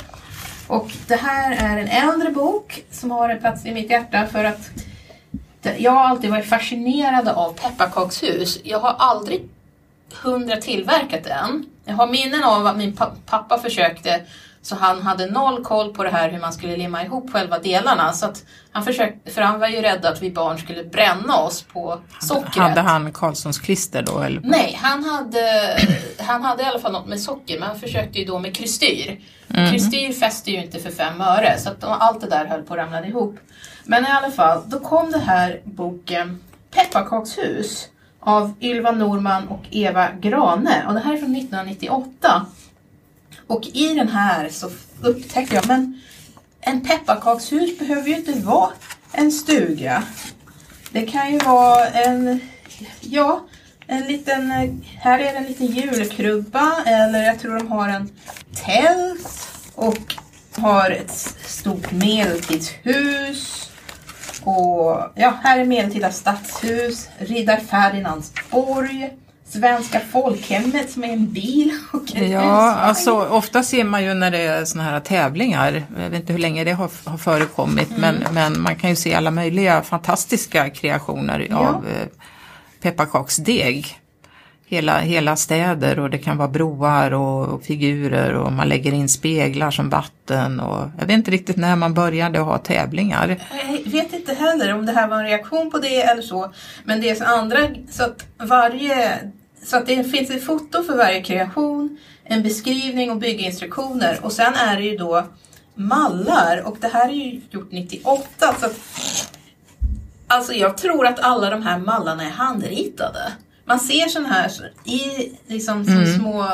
Och 0.67 0.91
det 1.07 1.17
här 1.17 1.53
är 1.53 1.79
en 1.79 1.89
äldre 1.89 2.31
bok 2.31 2.85
som 2.91 3.11
har 3.11 3.29
en 3.29 3.39
plats 3.41 3.67
i 3.67 3.73
mitt 3.75 3.91
hjärta 3.91 4.27
för 4.27 4.45
att 4.45 4.71
jag 5.79 5.91
har 5.93 6.05
alltid 6.09 6.31
varit 6.31 6.49
fascinerad 6.49 7.29
av 7.29 7.53
pepparkakshus. 7.53 8.59
Jag 8.65 8.81
har 8.81 8.95
aldrig 8.99 9.49
hundra 10.23 10.57
tillverkat 10.57 11.27
än. 11.27 11.67
Jag 11.85 11.95
har 11.95 12.07
minnen 12.07 12.45
av 12.45 12.67
att 12.67 12.77
min 12.77 12.97
pa- 12.97 13.13
pappa 13.27 13.59
försökte 13.59 14.21
så 14.63 14.77
han 14.77 15.03
hade 15.03 15.27
noll 15.27 15.65
koll 15.65 15.95
på 15.95 16.05
det 16.05 16.11
här 16.11 16.31
hur 16.31 16.39
man 16.41 16.53
skulle 16.53 16.77
limma 16.77 17.05
ihop 17.05 17.33
själva 17.33 17.59
delarna. 17.59 18.13
Så 18.13 18.33
han 18.73 18.85
försökte, 18.85 19.31
för 19.31 19.43
han 19.43 19.61
var 19.61 19.69
ju 19.69 19.81
rädd 19.81 20.05
att 20.07 20.23
vi 20.23 20.31
barn 20.31 20.59
skulle 20.59 20.85
bränna 20.85 21.37
oss 21.37 21.63
på 21.63 22.01
sockret. 22.21 22.55
Hade 22.57 22.81
han 22.81 23.13
Karlssons 23.13 23.59
klister 23.59 24.03
då? 24.03 24.19
Eller? 24.19 24.41
Nej, 24.45 24.79
han 24.83 25.05
hade, 25.05 25.77
han 26.19 26.43
hade 26.45 26.63
i 26.63 26.67
alla 26.67 26.79
fall 26.79 26.93
något 26.93 27.07
med 27.07 27.21
socker 27.21 27.59
men 27.59 27.69
han 27.69 27.81
försökte 27.81 28.19
ju 28.19 28.25
då 28.25 28.39
med 28.39 28.57
krystyr. 28.57 29.21
Krystyr 29.71 30.13
fäster 30.13 30.53
ju 30.53 30.63
inte 30.65 30.79
för 30.79 30.91
fem 30.91 31.21
öre 31.21 31.59
så 31.59 31.71
allt 31.87 32.21
det 32.21 32.27
där 32.31 32.47
höll 32.47 32.63
på 32.63 32.75
att 32.75 32.79
ramla 32.81 33.07
ihop. 33.07 33.39
Men 33.85 34.05
i 34.05 34.09
alla 34.09 34.31
fall, 34.31 34.63
då 34.67 34.81
kom 34.81 35.11
det 35.11 35.19
här 35.19 35.61
boken 35.65 36.39
Pepparkakshus 36.71 37.89
av 38.21 38.53
Ylva 38.61 38.91
Norman 38.91 39.49
och 39.49 39.63
Eva 39.71 40.09
Grane 40.21 40.85
och 40.87 40.95
det 40.95 41.01
här 41.01 41.13
är 41.13 41.19
från 41.19 41.37
1998. 41.37 42.47
Och 43.47 43.67
i 43.67 43.95
den 43.95 44.09
här 44.09 44.49
så 44.49 44.71
upptäcker 45.03 45.55
jag, 45.55 45.67
men 45.67 46.01
en 46.61 46.81
pepparkakshus 46.81 47.79
behöver 47.79 48.09
ju 48.09 48.17
inte 48.17 48.33
vara 48.33 48.71
en 49.13 49.33
stuga. 49.33 50.03
Det 50.93 51.07
kan 51.07 51.33
ju 51.33 51.39
vara 51.39 51.87
en, 51.87 52.41
ja, 53.01 53.45
en 53.87 54.07
liten, 54.07 54.51
här 54.99 55.19
är 55.19 55.33
det 55.33 55.39
en 55.39 55.45
liten 55.45 55.67
julkrubba 55.67 56.83
eller 56.87 57.23
jag 57.23 57.39
tror 57.39 57.59
de 57.59 57.69
har 57.69 57.89
en 57.89 58.11
tält 58.55 59.49
och 59.75 60.15
har 60.57 60.91
ett 60.91 61.37
stort 61.45 61.93
medeltidshus. 61.93 63.70
Och 64.45 65.03
ja, 65.15 65.35
här 65.43 65.59
är 65.59 65.65
medeltida 65.65 66.11
stadshus, 66.13 67.09
Riddar 67.19 67.57
Ferdinands 67.57 68.33
borg, 68.51 69.11
Svenska 69.49 70.01
folkhemmet 70.13 70.91
som 70.91 71.05
är 71.05 71.09
en 71.13 71.33
bil 71.33 71.73
och 71.93 72.17
en 72.17 72.31
Ja, 72.31 72.41
husvagn. 72.41 72.79
alltså 72.79 73.13
ofta 73.29 73.63
ser 73.63 73.85
man 73.85 74.05
ju 74.05 74.15
när 74.15 74.31
det 74.31 74.39
är 74.39 74.65
såna 74.65 74.85
här 74.85 75.01
tävlingar, 75.01 75.85
jag 75.99 76.11
vet 76.11 76.21
inte 76.21 76.33
hur 76.33 76.41
länge 76.41 76.65
det 76.65 76.73
har, 76.73 76.91
har 77.05 77.19
förekommit, 77.19 77.89
Mm. 77.91 78.01
men, 78.01 78.35
men 78.35 78.61
man 78.63 78.77
kan 78.77 78.91
ju 78.91 78.97
se 78.97 79.15
alla 79.15 79.31
möjliga 79.31 79.83
fantastiska 79.83 80.71
kreationer 80.71 81.47
Ja. 81.51 81.57
av 81.59 81.87
eh, 81.89 82.07
pepparkaksdeg. 82.83 84.00
Hela, 84.71 84.99
hela 84.99 85.37
städer 85.37 85.99
och 85.99 86.11
det 86.11 86.19
kan 86.19 86.37
vara 86.37 86.49
broar 86.49 87.11
och, 87.11 87.49
och 87.49 87.63
figurer 87.63 88.35
och 88.35 88.53
man 88.53 88.69
lägger 88.69 88.93
in 88.93 89.09
speglar 89.09 89.71
som 89.71 89.91
vatten 89.91 90.61
och 90.61 90.89
jag 90.99 91.07
vet 91.07 91.15
inte 91.15 91.31
riktigt 91.31 91.57
när 91.57 91.77
man 91.77 91.95
började 91.95 92.39
ha 92.39 92.59
tävlingar. 92.59 93.37
Jag 93.85 93.91
vet 93.91 94.13
inte 94.13 94.35
heller 94.35 94.75
om 94.75 94.87
det 94.87 94.93
här 94.93 95.09
var 95.09 95.19
en 95.19 95.25
reaktion 95.25 95.71
på 95.71 95.79
det 95.79 96.03
eller 96.03 96.23
så. 96.23 96.53
Men 96.85 97.01
det 97.01 97.11
är 97.11 97.15
så 97.15 97.25
andra, 97.25 97.59
så 97.91 98.05
att 98.05 98.27
varje, 98.37 99.19
så 99.65 99.77
att 99.77 99.87
det 99.87 100.05
finns 100.05 100.31
ett 100.31 100.45
foto 100.45 100.83
för 100.83 100.97
varje 100.97 101.23
kreation, 101.23 101.99
en 102.25 102.43
beskrivning 102.43 103.11
och 103.11 103.17
bygginstruktioner 103.17 104.19
och 104.23 104.33
sen 104.33 104.55
är 104.55 104.77
det 104.77 104.83
ju 104.83 104.97
då 104.97 105.27
mallar 105.75 106.63
och 106.67 106.77
det 106.81 106.89
här 106.89 107.09
är 107.09 107.13
ju 107.13 107.41
gjort 107.51 107.73
98 107.73 108.55
så 108.61 108.67
att, 108.67 108.81
Alltså 110.27 110.53
jag 110.53 110.77
tror 110.77 111.07
att 111.07 111.21
alla 111.21 111.51
de 111.51 111.63
här 111.63 111.79
mallarna 111.79 112.25
är 112.25 112.31
handritade. 112.31 113.33
Man 113.71 113.81
ser 113.81 114.09
sådana 114.09 114.29
här 114.29 114.51
i 114.85 115.33
liksom 115.47 115.85
som 115.85 115.95
Mm. 115.95 116.19
små 116.19 116.47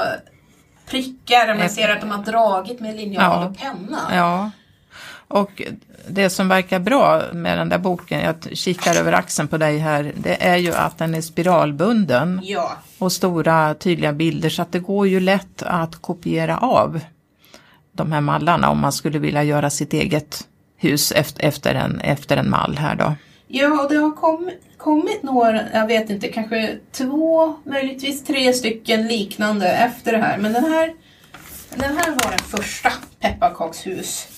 prickar 0.91 1.55
man 1.59 1.71
ser 1.71 1.89
att 1.89 2.01
de 2.01 2.11
har 2.11 2.23
dragit 2.25 2.81
med 2.81 2.97
linjal 2.97 3.23
Ja. 3.25 3.47
och 3.47 3.57
penna. 3.59 3.99
Ja, 4.13 4.51
och 5.29 5.63
det 6.09 6.31
som 6.31 6.49
verkar 6.49 6.79
bra 6.79 7.23
med 7.33 7.59
den 7.59 7.69
där 7.69 7.79
boken, 7.79 8.21
jag 8.21 8.57
kikar 8.59 8.95
över 8.95 9.13
axeln 9.13 9.49
på 9.49 9.59
dig 9.59 9.79
här, 9.79 10.13
det 10.17 10.47
är 10.47 10.57
ju 10.57 10.75
att 10.75 10.99
den 10.99 11.15
är 11.15 11.21
spiralbunden 11.21 12.41
ja. 12.45 12.73
och 12.99 13.13
stora 13.13 13.75
tydliga 13.75 14.13
bilder 14.13 14.49
så 14.49 14.63
att 14.63 14.73
det 14.73 14.79
går 14.81 15.07
ju 15.09 15.21
lätt 15.21 15.63
att 15.63 16.03
kopiera 16.03 16.59
av 16.59 17.01
de 17.93 18.13
här 18.13 18.21
mallarna 18.21 18.71
om 18.71 18.81
man 18.81 18.93
skulle 18.93 19.19
vilja 19.19 19.43
göra 19.43 19.71
sitt 19.71 19.93
eget 19.93 20.47
hus 20.77 21.13
efter, 21.39 21.75
en, 21.75 22.01
efter 22.01 22.37
en 22.37 22.51
mall 22.51 22.77
här 22.79 22.95
då. 22.95 23.15
Ja, 23.59 23.87
det 23.89 23.97
har 23.97 24.11
kommit, 24.11 24.63
kommit 24.79 25.23
några, 25.23 25.61
jag 25.73 25.87
vet 25.87 26.11
inte, 26.11 26.29
kanske 26.29 26.77
två, 26.93 27.55
möjligtvis 27.65 28.25
tre 28.25 28.53
stycken 28.53 29.07
liknande 29.09 29.69
efter 29.73 30.13
det 30.13 30.19
här. 30.19 30.39
Men 30.39 30.53
den 30.53 30.65
här, 30.65 30.93
den 31.75 31.97
här 31.97 32.11
var 32.11 32.31
den 32.31 32.39
första 32.61 32.93
pepparkakshus 33.21 34.29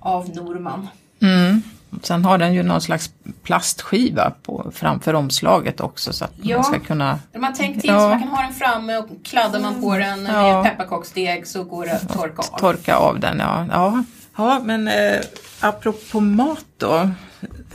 av 0.00 0.28
Norman. 0.34 0.88
Mm. 1.22 1.62
Sen 2.02 2.24
har 2.24 2.38
den 2.38 2.54
ju 2.54 2.62
någon 2.62 2.80
slags 2.80 3.10
plastskiva 3.42 4.32
på, 4.42 4.70
framför 4.74 5.14
omslaget 5.14 5.80
också 5.80 6.12
så 6.12 6.24
att 6.24 6.32
Ja. 6.42 6.56
man 6.56 6.64
ska 6.64 6.78
kunna 6.80 7.18
De 7.32 7.44
har 7.44 7.52
tänkt 7.52 7.80
till 7.80 7.90
Ja. 7.90 8.00
så 8.00 8.08
man 8.08 8.20
kan 8.20 8.28
ha 8.28 8.42
den 8.42 8.54
framme 8.54 8.96
och 8.96 9.08
kladdar 9.24 9.60
man 9.60 9.82
på 9.82 9.98
den 9.98 10.22
med 10.22 10.34
Ja. 10.34 10.64
pepparkaksdeg 10.64 11.46
så 11.46 11.64
går 11.64 11.86
det 11.86 11.92
att 11.92 12.12
torka 12.12 12.42
av. 12.52 12.58
torka 12.58 12.96
av 12.96 13.20
den. 13.20 13.38
Ja, 13.38 13.66
ja 13.70 14.04
ja 14.36 14.62
men 14.64 14.88
eh, 14.88 15.20
apropå 15.60 16.20
mat 16.20 16.66
då. 16.76 17.10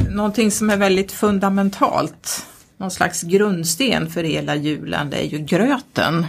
Någonting 0.10 0.52
som 0.52 0.70
är 0.70 0.78
väldigt 0.78 1.12
fundamentalt, 1.12 2.46
någon 2.78 2.92
slags 2.92 3.22
grundsten 3.22 4.10
för 4.10 4.24
hela 4.24 4.56
julen, 4.56 5.10
det 5.10 5.18
är 5.18 5.28
ju 5.28 5.38
gröten. 5.38 6.26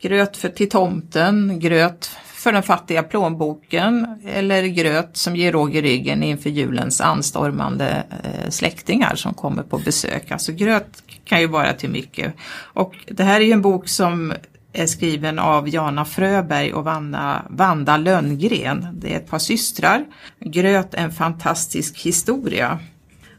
Gröt 0.00 0.36
för 0.36 0.48
till 0.48 0.68
tomten, 0.68 1.60
gröt 1.60 2.10
för 2.40 2.52
den 2.52 2.62
fattiga 2.62 3.02
plånboken 3.02 4.20
eller 4.26 4.62
gröt 4.62 5.16
som 5.16 5.36
ger 5.36 5.52
råg 5.52 5.76
i 5.76 5.82
ryggen 5.82 6.22
inför 6.22 6.50
julens 6.50 7.00
anstormande 7.00 8.04
eh, 8.24 8.50
släktingar 8.50 9.14
som 9.14 9.34
kommer 9.34 9.62
på 9.62 9.78
besök. 9.78 10.30
Alltså 10.30 10.52
gröt 10.52 11.02
kan 11.24 11.40
ju 11.40 11.46
vara 11.46 11.72
till 11.72 11.90
mycket. 11.90 12.34
Och 12.52 12.94
det 13.06 13.24
här 13.24 13.40
är 13.40 13.44
ju 13.44 13.52
en 13.52 13.62
bok 13.62 13.88
som 13.88 14.32
är 14.72 14.86
skriven 14.86 15.38
av 15.38 15.68
Jana 15.68 16.04
Fröberg 16.04 16.72
och 16.72 16.84
Vanda, 16.84 17.42
Vanda 17.50 17.96
Lönngren. 17.96 18.86
Det 18.92 19.12
är 19.12 19.16
ett 19.16 19.30
par 19.30 19.38
systrar. 19.38 20.04
Gröt 20.40 20.94
en 20.94 21.12
fantastisk 21.12 21.98
historia. 21.98 22.78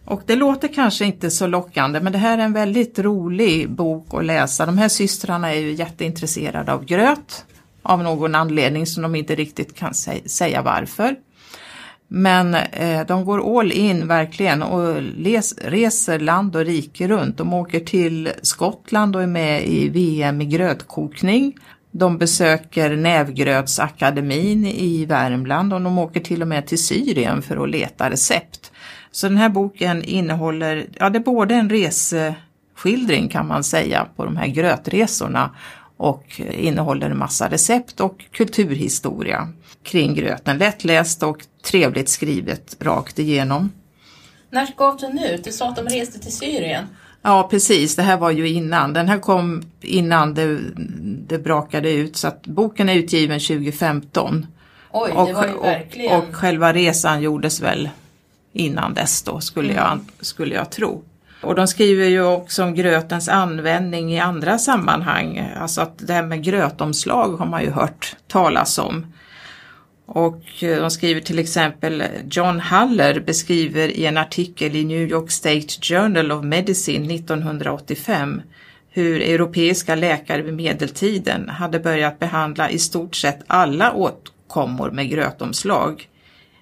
Och 0.06 0.22
det 0.26 0.36
låter 0.36 0.68
kanske 0.68 1.06
inte 1.06 1.32
så 1.32 1.48
lockande 1.48 2.00
men 2.00 2.12
det 2.14 2.18
här 2.20 2.38
är 2.38 2.42
en 2.42 2.54
väldigt 2.54 3.00
rolig 3.00 3.70
bok 3.70 4.08
att 4.14 4.26
läsa. 4.26 4.66
De 4.66 4.78
här 4.78 4.90
systrarna 4.90 5.54
är 5.54 5.60
ju 5.60 5.72
jätteintresserade 5.74 6.74
av 6.74 6.86
gröt 6.86 7.46
av 7.84 8.04
någon 8.04 8.36
anledning 8.36 8.86
som 8.86 9.04
de 9.04 9.16
inte 9.16 9.36
riktigt 9.36 9.76
kan 9.76 9.92
sä- 9.92 10.28
säga 10.28 10.62
varför. 10.62 11.16
Men 12.14 12.56
eh, 12.56 13.06
de 13.08 13.26
går 13.26 13.60
all 13.60 13.72
in 13.72 14.08
verkligen 14.08 14.64
och 14.64 15.02
les, 15.02 15.54
reser 15.58 16.20
land 16.20 16.56
och 16.56 16.66
rike 16.66 17.08
runt. 17.08 17.38
De 17.38 17.54
åker 17.54 17.80
till 17.80 18.30
Skottland 18.42 19.16
och 19.16 19.24
är 19.24 19.28
med 19.28 19.68
i 19.68 19.90
VM 19.90 20.42
i 20.42 20.46
grötkokning. 20.46 21.58
De 21.92 22.18
besöker 22.18 22.96
Nävgrötsakademin 22.96 24.66
i 24.66 25.06
Värmland 25.06 25.74
och 25.74 25.82
de 25.82 25.98
åker 25.98 26.20
till 26.20 26.42
och 26.42 26.48
med 26.48 26.68
till 26.68 26.84
Syrien 26.84 27.42
för 27.42 27.64
att 27.64 27.70
leta 27.70 28.10
recept. 28.10 28.72
Så 29.12 29.28
den 29.28 29.38
här 29.38 29.50
boken 29.50 30.04
innehåller, 30.04 30.86
ja 31.00 31.10
det 31.10 31.18
är 31.18 31.24
både 31.24 31.56
en 31.56 31.70
reseskildring 31.70 33.30
kan 33.30 33.48
man 33.48 33.64
säga 33.64 34.08
på 34.16 34.26
de 34.26 34.38
här 34.38 34.48
grötresorna 34.48 35.56
och 35.98 36.42
innehåller 36.52 37.10
en 37.10 37.18
massa 37.18 37.50
recept 37.50 38.00
och 38.00 38.26
kulturhistoria 38.32 39.50
kring 39.84 40.16
gröten. 40.16 40.58
Lättläst 40.58 41.24
och 41.24 41.38
trevligt 41.64 42.10
skrivet 42.10 42.78
rakt 42.80 43.20
igenom. 43.20 43.72
När 44.50 44.68
gav 44.78 44.98
den 44.98 45.20
ut? 45.20 45.44
Du 45.44 45.52
sa 45.52 45.70
att 45.70 45.76
de 45.76 45.86
reste 45.86 46.20
till 46.20 46.36
Syrien. 46.36 46.86
Ja 47.22 47.48
precis, 47.52 47.96
det 47.96 48.02
här 48.02 48.18
var 48.18 48.32
ju 48.32 48.50
innan. 48.50 48.94
Den 48.94 49.10
här 49.10 49.20
kom 49.20 49.64
innan 49.82 50.34
det, 50.34 50.60
det 51.28 51.40
brakade 51.40 51.92
ut 51.92 52.16
så 52.16 52.28
att 52.28 52.48
boken 52.48 52.90
är 52.90 52.96
utgiven 52.96 53.40
2015. 53.40 54.46
Oj, 54.92 55.12
och, 55.12 55.28
det 55.28 55.34
var 55.34 55.48
ju 55.48 55.62
verkligen... 55.62 56.18
och, 56.18 56.30
och 56.30 56.36
själva 56.36 56.74
resan 56.74 57.22
gjordes 57.22 57.62
väl 57.62 57.90
innan 58.54 58.94
dess 58.94 59.22
då 59.22 59.40
skulle, 59.40 59.74
jag, 59.74 60.00
skulle 60.20 60.56
jag 60.56 60.70
tro. 60.70 61.04
Och 61.42 61.56
de 61.56 61.68
skriver 61.68 62.06
ju 62.06 62.24
också 62.24 62.64
om 62.64 62.76
grötens 62.76 63.30
användning 63.30 64.14
i 64.14 64.20
andra 64.20 64.58
sammanhang. 64.58 65.52
Alltså 65.58 65.82
att 65.82 66.08
det 66.08 66.14
här 66.14 66.24
med 66.24 66.44
grötomslag 66.44 67.38
har 67.38 67.46
man 67.46 67.64
ju 67.64 67.70
hört 67.70 68.16
talas 68.28 68.78
om. 68.78 69.11
Och 70.14 70.64
eh, 70.64 70.82
de 70.82 70.92
skriver 70.92 71.22
till 71.22 71.40
exempel 71.40 72.04
John 72.32 72.60
Haller 72.60 73.20
beskriver 73.20 73.88
i 73.88 74.06
en 74.06 74.18
artikel 74.18 74.76
i 74.76 74.84
New 74.84 75.10
York 75.10 75.32
State 75.32 75.68
Journal 75.82 76.32
of 76.32 76.44
Medicine 76.44 77.16
1985 77.16 78.42
hur 78.90 79.22
europeiska 79.22 79.96
läkare 79.96 80.42
vid 80.42 80.54
medeltiden 80.54 81.50
hade 81.50 81.80
börjat 81.80 82.20
behandla 82.20 82.70
i 82.70 82.80
stort 82.80 83.16
sett 83.16 83.40
alla 83.48 83.94
åtkommor 83.94 84.92
med 84.92 85.10
grötomslag. 85.10 86.08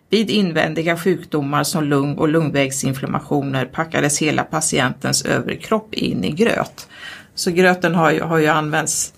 Vid 0.10 0.30
invändiga 0.30 0.98
sjukdomar 0.98 1.64
som 1.64 1.84
lung 1.84 2.16
och 2.16 2.28
lungvägsinflammationer 2.28 3.66
packades 3.66 4.22
hela 4.22 4.44
patientens 4.44 5.26
överkropp 5.26 5.94
in 5.94 6.24
i 6.24 6.32
gröt. 6.32 6.88
Så 7.36 7.52
gröten 7.52 7.96
har 7.96 8.12
ju, 8.12 8.22
har 8.22 8.38
ju 8.38 8.48
använts 8.48 9.14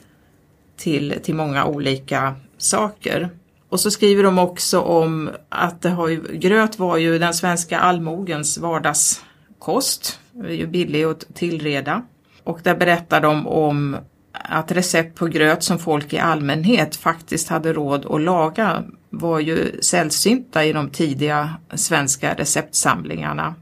till, 0.78 1.16
till 1.24 1.36
många 1.36 1.66
olika 1.66 2.36
saker. 2.58 3.30
Och 3.72 3.80
så 3.80 3.92
skriver 3.92 4.24
de 4.24 4.40
också 4.40 4.80
om 4.80 5.30
att 5.50 5.82
det 5.82 5.90
har 5.90 6.08
ju, 6.08 6.38
gröt 6.38 6.80
var 6.80 6.98
ju 6.98 7.20
den 7.20 7.34
svenska 7.34 7.80
allmogens 7.80 8.58
vardagskost. 8.58 10.20
Det 10.32 10.48
är 10.48 10.54
ju 10.54 10.68
billig 10.68 11.04
att 11.04 11.26
tillreda. 11.34 12.02
Och 12.44 12.60
där 12.64 12.76
berättar 12.76 13.22
de 13.22 13.48
om 13.48 13.98
att 14.32 14.72
recept 14.72 15.18
på 15.18 15.28
gröt 15.28 15.64
som 15.64 15.80
folk 15.80 16.14
i 16.14 16.18
allmänhet 16.18 16.96
faktiskt 16.96 17.50
hade 17.50 17.74
råd 17.74 18.06
att 18.06 18.22
laga 18.22 18.84
var 19.10 19.40
ju 19.40 19.82
sällsynta 19.82 20.66
i 20.66 20.74
de 20.74 20.90
tidiga 20.90 21.56
svenska 21.74 22.34
receptsamlingarna. 22.34 23.56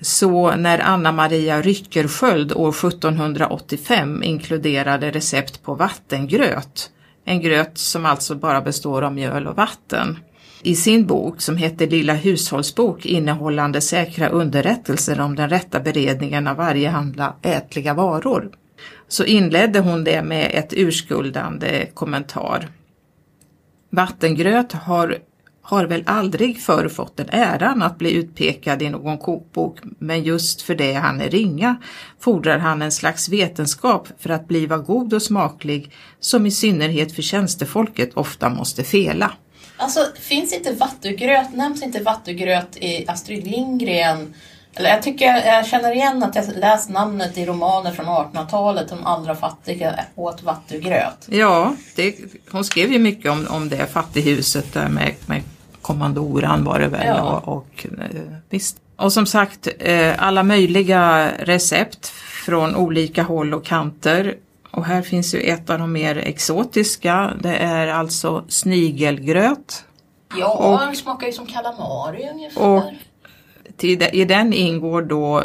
Så 0.00 0.56
när 0.56 0.78
Anna 0.78 1.12
Maria 1.12 1.62
Ryckersköld 1.62 2.52
år 2.52 2.70
1785 2.70 4.22
inkluderade 4.22 5.10
recept 5.10 5.62
på 5.62 5.74
vattengröt, 5.74 6.90
en 7.26 7.40
gröt 7.40 7.78
som 7.78 8.06
alltså 8.06 8.34
bara 8.34 8.60
består 8.60 9.02
av 9.02 9.14
mjöl 9.14 9.46
och 9.46 9.56
vatten, 9.56 10.18
i 10.62 10.74
sin 10.76 11.06
bok 11.06 11.40
som 11.40 11.56
heter 11.56 11.86
Lilla 11.86 12.14
hushållsbok 12.14 13.06
innehållande 13.06 13.80
säkra 13.80 14.28
underrättelser 14.28 15.20
om 15.20 15.36
den 15.36 15.48
rätta 15.48 15.80
beredningen 15.80 16.46
av 16.46 16.56
varje 16.56 16.88
handla 16.88 17.36
ätliga 17.42 17.94
varor 17.94 18.50
så 19.08 19.24
inledde 19.24 19.80
hon 19.80 20.04
det 20.04 20.22
med 20.22 20.50
ett 20.54 20.72
urskuldande 20.76 21.86
kommentar. 21.94 22.68
Vattengröt 23.90 24.72
har, 24.72 25.18
har 25.66 25.84
väl 25.84 26.02
aldrig 26.06 26.62
förr 26.62 26.88
fått 26.88 27.16
den 27.16 27.28
äran 27.28 27.82
att 27.82 27.98
bli 27.98 28.12
utpekad 28.12 28.82
i 28.82 28.90
någon 28.90 29.18
kokbok, 29.18 29.78
men 29.98 30.22
just 30.22 30.62
för 30.62 30.74
det 30.74 30.92
han 30.92 31.20
är 31.20 31.30
ringa 31.30 31.76
fordrar 32.20 32.58
han 32.58 32.82
en 32.82 32.92
slags 32.92 33.28
vetenskap 33.28 34.08
för 34.18 34.30
att 34.30 34.48
bliva 34.48 34.78
god 34.78 35.14
och 35.14 35.22
smaklig, 35.22 35.92
som 36.20 36.46
i 36.46 36.50
synnerhet 36.50 37.14
för 37.14 37.22
tjänstefolket 37.22 38.14
ofta 38.14 38.48
måste 38.48 38.84
fela. 38.84 39.32
Alltså, 39.76 40.00
finns 40.20 40.52
inte 40.52 40.72
vattugröt, 40.72 41.54
nämns 41.54 41.82
inte 41.82 42.02
vattugröt 42.02 42.76
i 42.76 43.04
Astrid 43.08 43.46
Lindgren 43.46 44.34
eller 44.78 44.90
jag 44.90 45.02
tycker 45.02 45.26
jag 45.26 45.66
känner 45.66 45.94
igen 45.94 46.22
att 46.22 46.34
jag 46.34 46.44
läst 46.56 46.90
namnet 46.90 47.38
i 47.38 47.46
romaner 47.46 47.92
från 47.92 48.06
1800-talet. 48.06 48.88
De 48.88 49.06
allra 49.06 49.34
fattiga 49.34 49.94
åt 50.14 50.42
vattugröt. 50.42 51.26
Ja, 51.30 51.76
det, 51.94 52.14
hon 52.50 52.64
skrev 52.64 52.92
ju 52.92 52.98
mycket 52.98 53.30
om, 53.30 53.46
om 53.50 53.68
det 53.68 53.86
fattighuset 53.86 54.72
där 54.72 54.88
med, 54.88 55.14
med 55.26 55.42
kommandoran 55.86 56.64
var 56.64 56.78
det 56.78 56.88
väl. 56.88 57.06
Ja. 57.06 57.40
Och, 57.44 57.56
och, 57.56 57.86
eh, 57.98 58.20
visst. 58.50 58.76
och 58.96 59.12
som 59.12 59.26
sagt, 59.26 59.68
eh, 59.78 60.14
alla 60.18 60.42
möjliga 60.42 61.30
recept 61.38 62.06
från 62.44 62.76
olika 62.76 63.22
håll 63.22 63.54
och 63.54 63.64
kanter. 63.64 64.34
Och 64.70 64.84
här 64.84 65.02
finns 65.02 65.34
ju 65.34 65.40
ett 65.40 65.70
av 65.70 65.78
de 65.78 65.92
mer 65.92 66.16
exotiska. 66.16 67.32
Det 67.40 67.56
är 67.56 67.86
alltså 67.86 68.44
snigelgröt. 68.48 69.84
Ja, 70.38 70.54
Och- 70.54 70.90
det 70.90 70.96
smakar 70.96 71.26
ju 71.26 71.32
som 71.32 71.46
calamari 71.46 72.28
ungefär. 72.32 72.62
Och 72.62 72.82
till, 73.76 74.02
I 74.12 74.24
den 74.24 74.52
ingår 74.52 75.02
då, 75.02 75.38
eh, 75.38 75.44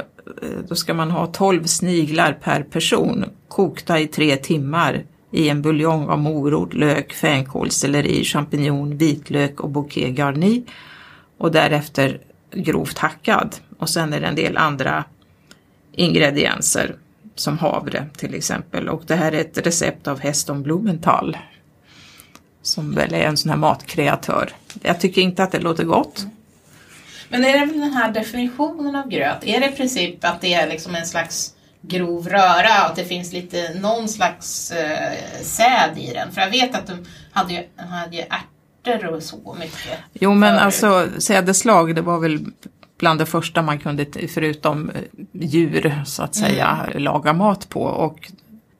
då 0.68 0.76
ska 0.76 0.94
man 0.94 1.12
ha 1.12 1.28
12 1.28 1.64
sniglar 1.66 2.34
per 2.44 2.64
person 2.64 3.26
kokta 3.48 4.00
i 4.00 4.08
tre 4.08 4.36
timmar 4.36 5.04
i 5.32 5.50
en 5.50 5.62
buljong 5.62 6.10
av 6.10 6.20
morot, 6.20 6.74
lök, 6.74 7.14
fänkål, 7.14 7.72
selleri, 7.72 8.24
champinjon, 8.24 8.98
vitlök 8.98 9.60
och 9.60 9.70
bouquet 9.70 10.14
garni 10.14 10.64
och 11.38 11.52
därefter 11.52 12.22
grovt 12.54 12.98
hackad. 12.98 13.56
Och 13.78 13.90
sen 13.90 14.14
är 14.14 14.22
det 14.22 14.28
en 14.28 14.36
del 14.36 14.58
andra 14.58 15.04
ingredienser 15.92 16.96
som 17.36 17.58
havre 17.58 18.08
till 18.18 18.36
exempel. 18.36 18.90
Och 18.90 19.04
det 19.08 19.16
här 19.16 19.32
är 19.32 19.42
ett 19.42 19.58
recept 19.58 20.08
av 20.08 20.20
Heston 20.20 20.64
Blumenthal 20.64 21.38
som 22.62 22.96
väl 22.96 23.14
är 23.14 23.24
en 23.24 23.38
sån 23.38 23.50
här 23.50 23.58
matkreatör. 23.58 24.50
Jag 24.82 25.00
tycker 25.00 25.22
inte 25.22 25.44
att 25.44 25.52
det 25.52 25.60
låter 25.60 25.84
gott. 25.84 26.26
Men 27.30 27.46
är 27.46 27.60
det 27.60 27.66
väl 27.66 27.80
den 27.80 27.94
här 27.94 28.12
definitionen 28.12 28.96
av 28.96 29.10
gröt? 29.10 29.44
Är 29.44 29.60
det 29.60 29.70
i 29.70 29.72
princip 29.72 30.26
att 30.26 30.42
det 30.42 30.54
är 30.54 30.70
liksom 30.70 30.96
en 30.96 31.06
slags 31.06 31.54
grov 31.82 32.28
röra 32.28 32.84
och 32.84 32.90
att 32.90 32.96
det 32.96 33.06
finns 33.06 33.34
lite 33.34 33.74
någon 33.74 34.10
slags 34.10 34.72
eh, 34.72 35.18
säd 35.42 35.98
i 35.98 36.14
den? 36.14 36.32
För 36.32 36.42
jag 36.42 36.50
vet 36.50 36.76
att 36.76 36.88
de 36.88 37.06
hade 37.32 37.54
ju, 37.54 37.64
de 37.76 37.84
hade 37.84 38.16
ju 38.16 38.22
ärtor 38.22 39.06
och 39.06 39.24
så 39.24 39.56
mycket. 39.60 40.00
Jo 40.14 40.34
men 40.34 40.50
förut. 40.50 40.62
alltså 40.62 41.22
sädeslag 41.22 41.96
det 41.96 42.02
var 42.02 42.20
väl 42.20 42.46
bland 43.00 43.20
det 43.20 43.26
första 43.26 43.62
man 43.62 43.80
kunde, 43.80 44.06
förutom 44.28 44.90
eh, 44.90 45.02
djur 45.32 46.04
så 46.06 46.24
att 46.24 46.36
säga, 46.36 46.90
laga 46.96 47.34
mat 47.34 47.70
på. 47.70 47.82
Och 47.82 48.32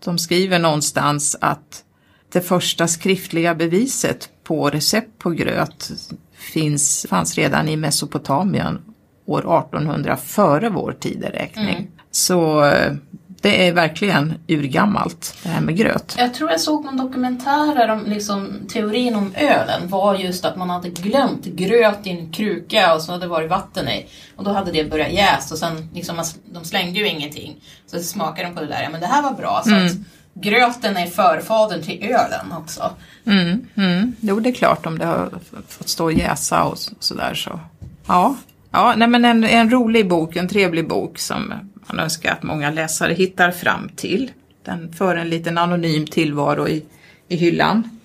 de 0.06 0.18
skriver 0.18 0.60
någonstans 0.60 1.38
att 1.42 1.84
det 2.32 2.42
första 2.42 2.88
skriftliga 2.88 3.56
beviset 3.56 4.30
på 4.44 4.70
recept 4.70 5.20
på 5.20 5.30
gröt 5.30 5.92
finns, 6.34 7.06
fanns 7.10 7.36
redan 7.36 7.70
i 7.70 7.78
Mesopotamien 7.78 8.82
år 9.26 9.40
1800 9.40 10.18
före 10.18 10.70
vår 10.70 10.96
tideräkning. 11.00 11.92
Så 12.12 12.66
eh, 12.66 12.94
det 13.42 13.68
är 13.68 13.74
verkligen 13.74 14.34
urgammalt 14.48 15.38
det 15.44 15.50
här 15.50 15.62
med 15.62 15.78
gröt. 15.78 16.16
Jag 16.18 16.34
tror 16.34 16.52
jag 16.52 16.60
såg 16.60 16.86
någon 16.86 16.98
dokumentär 16.98 17.92
om 17.92 18.04
liksom, 18.06 18.60
teorin 18.70 19.16
om 19.16 19.34
ölen 19.36 19.88
var 19.88 20.16
just 20.16 20.46
att 20.46 20.58
man 20.58 20.70
hade 20.70 20.90
glömt 20.90 21.46
gröt 21.46 22.08
i 22.08 22.10
en 22.10 22.32
kruka 22.32 22.94
och 22.96 23.02
så 23.02 23.12
hade 23.12 23.26
det 23.26 23.30
varit 23.30 23.50
vatten 23.50 23.88
i. 23.88 24.06
Och 24.36 24.44
då 24.44 24.52
hade 24.52 24.72
det 24.72 24.90
börjat 24.90 25.12
jäst 25.12 25.52
och 25.52 25.58
sen 25.58 25.90
liksom, 25.94 26.24
de 26.46 26.66
slängde 26.66 27.00
ju 27.00 27.08
ingenting. 27.08 27.56
Så 27.88 28.00
smakade 28.00 28.48
de 28.48 28.56
på 28.56 28.62
det 28.62 28.68
där, 28.68 28.84
ja 28.84 28.90
men 28.90 29.02
det 29.02 29.08
här 29.08 29.22
var 29.22 29.32
bra. 29.32 29.62
Så 29.66 29.76
att 29.76 29.92
gröten 30.34 30.98
är 30.98 31.08
förfadern 31.08 31.82
till 31.82 32.04
ölen 32.04 32.52
också. 32.52 32.90
Mm, 33.26 33.68
mm. 33.76 34.16
Jo, 34.20 34.40
det 34.40 34.50
är 34.50 34.54
klart 34.54 34.86
om 34.86 35.00
det 35.00 35.06
har 35.06 35.30
fått 35.68 35.90
stå 35.90 36.04
och 36.04 36.14
jäsa 36.14 36.64
och 36.64 36.78
sådär 37.00 37.34
så. 37.34 37.60
Ja, 38.08 38.36
ja 38.72 38.94
nej, 38.98 39.08
men 39.08 39.26
en, 39.26 39.44
en 39.44 39.70
rolig 39.70 40.10
bok, 40.10 40.36
en 40.36 40.48
trevlig 40.48 40.88
bok 40.88 41.20
som 41.20 41.54
man 41.92 42.00
önskar 42.00 42.32
att 42.32 42.44
många 42.44 42.72
läsare 42.72 43.14
hittar 43.14 43.52
fram 43.52 43.90
till. 43.96 44.32
Den 44.64 44.94
för 44.94 45.16
en 45.16 45.30
liten 45.30 45.58
anonym 45.58 46.06
tillvaro 46.08 46.68
i, 46.68 46.86
i 47.28 47.36
hyllan. 47.36 48.00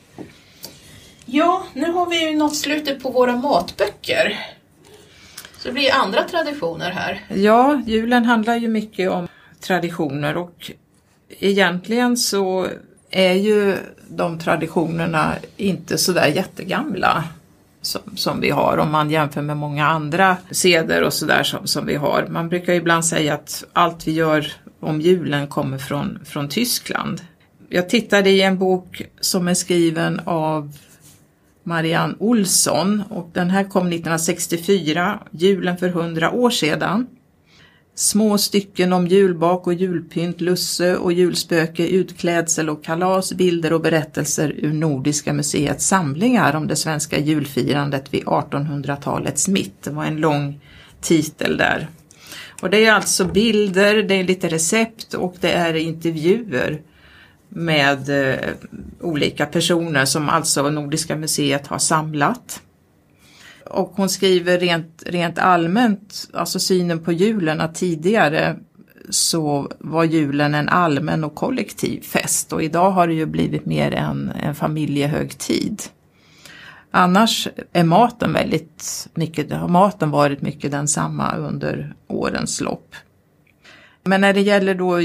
Ja, 1.25 1.67
nu 1.75 1.93
har 1.93 2.07
vi 2.07 2.31
ju 2.31 2.37
nått 2.37 2.57
slutet 2.57 3.03
på 3.03 3.11
våra 3.11 3.37
matböcker. 3.37 4.39
Så 5.59 5.69
det 5.69 5.73
blir 5.73 5.95
andra 5.95 6.23
traditioner 6.23 6.91
här. 6.91 7.25
Ja, 7.29 7.83
julen 7.87 8.25
handlar 8.25 8.57
ju 8.57 8.69
mycket 8.69 9.11
om 9.11 9.29
traditioner 9.61 10.37
och 10.37 10.71
egentligen 11.29 12.17
så 12.17 12.67
är 13.11 13.33
ju 13.33 13.77
de 14.09 14.39
traditionerna 14.39 15.35
inte 15.57 15.99
sådär 15.99 16.27
jättegamla 16.27 17.25
som, 17.87 18.17
som 18.17 18.41
vi 18.41 18.51
har 18.51 18.79
om 18.79 18.93
man 18.93 19.11
jämför 19.11 19.43
med 19.43 19.57
många 19.57 19.87
andra 19.87 20.37
seder 20.51 21.03
och 21.03 21.13
sådär 21.13 21.43
som, 21.43 21.67
som 21.67 21.87
vi 21.87 21.95
har. 21.95 22.27
Man 22.31 22.49
brukar 22.49 22.73
ibland 22.73 23.05
säga 23.05 23.35
att 23.35 23.65
allt 23.73 24.07
vi 24.07 24.13
gör 24.13 24.53
om 24.81 25.01
julen 25.01 25.47
kommer 25.47 25.79
från, 25.79 26.19
från 26.25 26.49
Tyskland. 26.49 27.21
Jag 27.69 27.89
tittade 27.89 28.31
i 28.31 28.43
en 28.43 28.59
bok 28.59 29.03
som 29.21 29.49
är 29.49 29.55
skriven 29.55 30.21
av 30.25 30.73
Marianne 31.63 32.15
Olsson 32.19 33.03
och 33.11 33.31
den 33.33 33.51
här 33.51 33.65
kom 33.65 33.87
1964, 33.87 35.19
julen 35.31 35.79
för 35.79 35.89
100 35.89 36.31
år 36.31 36.51
sedan. 36.51 37.07
Små 37.99 38.39
stycken 38.39 38.93
om 38.93 39.07
julbak 39.07 39.67
och 39.67 39.75
julpynt, 39.75 40.41
lusse 40.41 40.97
och 40.97 41.13
julspöke, 41.13 41.87
utklädsel 41.87 42.69
och 42.69 42.85
kalas, 42.85 43.33
bilder 43.33 43.73
och 43.73 43.81
berättelser 43.81 44.55
ur 44.57 44.73
Nordiska 44.73 45.33
museets 45.33 45.87
samlingar 45.87 46.57
om 46.57 46.67
det 46.67 46.77
svenska 46.77 47.19
julfirandet 47.19 48.15
vid 48.15 48.25
1800-talets 48.25 49.49
mitt. 49.49 49.83
Det 49.83 49.91
var 49.91 50.05
en 50.05 50.17
lång 50.17 50.61
titel 51.01 51.57
där. 51.57 51.89
Och 52.63 52.71
det 52.71 52.85
är 52.85 52.93
alltså 52.93 53.25
bilder, 53.25 54.03
det 54.03 54.15
är 54.15 54.25
lite 54.25 54.49
recept 54.49 55.15
och 55.15 55.37
det 55.41 55.53
är 55.53 55.75
intervjuer 55.75 56.81
med 57.49 58.31
eh, 58.31 58.51
olika 59.01 59.47
personer 59.47 60.05
som 60.05 60.29
alltså 60.29 60.71
Nordiska 60.71 61.17
museet 61.17 61.67
har 61.67 61.79
samlat. 61.79 62.61
Och 63.71 63.93
hon 63.97 64.09
skriver 64.09 64.59
rent, 64.59 65.03
rent 65.07 65.39
allmänt, 65.39 66.29
alltså 66.33 66.59
synen 66.61 67.05
på 67.05 67.13
julen, 67.13 67.61
att 67.61 67.75
tidigare 67.75 68.57
så 69.11 69.71
var 69.79 70.05
julen 70.05 70.55
en 70.55 70.69
allmän 70.69 71.25
och 71.25 71.35
kollektiv 71.35 72.01
fest 72.01 72.53
och 72.53 72.63
idag 72.63 72.91
har 72.91 73.09
det 73.09 73.15
ju 73.15 73.27
blivit 73.27 73.67
mer 73.67 73.93
en, 73.93 74.33
en 74.43 74.55
familjehögtid. 74.55 75.83
Annars 76.91 77.49
är 77.73 77.85
maten 77.85 78.33
väldigt 78.33 79.09
mycket, 79.15 79.53
har 79.53 79.69
maten 79.69 80.11
varit 80.11 80.43
mycket 80.43 80.71
densamma 80.71 81.37
under 81.37 81.95
årens 82.07 82.61
lopp. 82.61 82.95
Men 84.05 84.21
när 84.21 84.35
det 84.35 84.41
gäller 84.41 84.75
då 84.75 85.01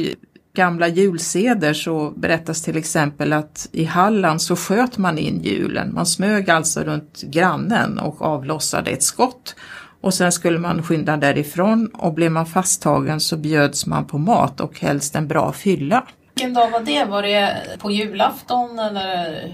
gamla 0.53 0.87
julseder 0.87 1.73
så 1.73 2.11
berättas 2.11 2.61
till 2.61 2.77
exempel 2.77 3.33
att 3.33 3.69
i 3.71 3.83
Halland 3.83 4.41
så 4.41 4.55
sköt 4.55 4.97
man 4.97 5.17
in 5.17 5.41
julen. 5.43 5.93
Man 5.93 6.05
smög 6.05 6.49
alltså 6.49 6.83
runt 6.83 7.21
grannen 7.21 7.99
och 7.99 8.21
avlossade 8.21 8.91
ett 8.91 9.03
skott 9.03 9.55
och 10.01 10.13
sen 10.13 10.31
skulle 10.31 10.59
man 10.59 10.83
skynda 10.83 11.17
därifrån 11.17 11.87
och 11.87 12.13
blev 12.13 12.31
man 12.31 12.45
fasttagen 12.45 13.19
så 13.19 13.37
bjöds 13.37 13.85
man 13.85 14.05
på 14.07 14.17
mat 14.17 14.61
och 14.61 14.79
helst 14.79 15.15
en 15.15 15.27
bra 15.27 15.53
fylla. 15.53 16.07
Vilken 16.35 16.53
dag 16.53 16.71
var 16.71 16.79
det? 16.79 17.05
Var 17.05 17.23
det 17.23 17.63
på 17.79 17.91
julafton 17.91 18.79
eller 18.79 19.47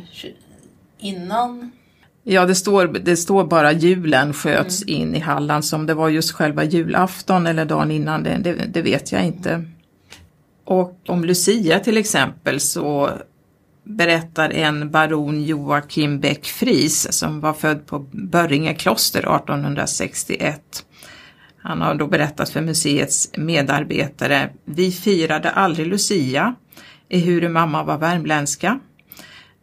innan? 1.00 1.72
Ja, 2.24 2.46
det 2.46 2.56
står, 2.56 2.88
det 2.88 3.18
står 3.18 3.44
bara 3.44 3.72
julen 3.72 4.34
sköts 4.34 4.84
mm. 4.84 5.02
in 5.02 5.16
i 5.16 5.20
Halland. 5.20 5.66
Som 5.66 5.86
det 5.86 5.94
var 5.94 6.10
just 6.10 6.32
själva 6.32 6.64
julafton 6.64 7.48
eller 7.48 7.66
dagen 7.66 7.92
innan, 7.92 8.24
det, 8.24 8.38
det, 8.38 8.54
det 8.54 8.82
vet 8.82 9.12
jag 9.12 9.26
inte. 9.26 9.66
Och 10.68 11.00
om 11.08 11.26
Lucia 11.26 11.80
till 11.80 11.98
exempel 11.98 12.60
så 12.60 13.10
berättar 13.84 14.50
en 14.50 14.92
baron 14.92 15.44
Joakim 15.44 16.20
Beck 16.20 16.46
Fries 16.46 17.18
som 17.20 17.40
var 17.40 17.54
född 17.54 17.86
på 17.86 18.00
Börringe 18.12 18.74
kloster 18.74 19.20
1861. 19.20 20.62
Han 21.58 21.82
har 21.82 21.96
då 21.96 22.08
berättat 22.08 22.50
för 22.50 22.62
museets 22.62 23.32
medarbetare. 23.38 24.50
Vi 24.66 24.92
firade 24.92 25.50
aldrig 25.50 25.88
Lucia, 25.88 26.56
ehuru 27.10 27.50
mamma 27.50 27.84
var 27.84 27.98
värmländska. 27.98 28.80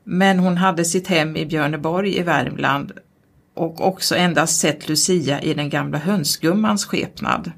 Men 0.05 0.39
hon 0.39 0.57
hade 0.57 0.85
sitt 0.85 1.07
hem 1.07 1.37
i 1.37 1.47
Björneborg 1.47 2.19
i 2.19 2.23
Värmland 2.23 2.93
och 3.55 3.87
också 3.87 4.15
endast 4.15 4.61
sett 4.61 4.89
Lucia 4.89 5.43
i 5.43 5.55
den 5.55 5.71
gamla 5.71 5.99
hönsgummans 5.99 6.85
skepnad. 6.85 7.53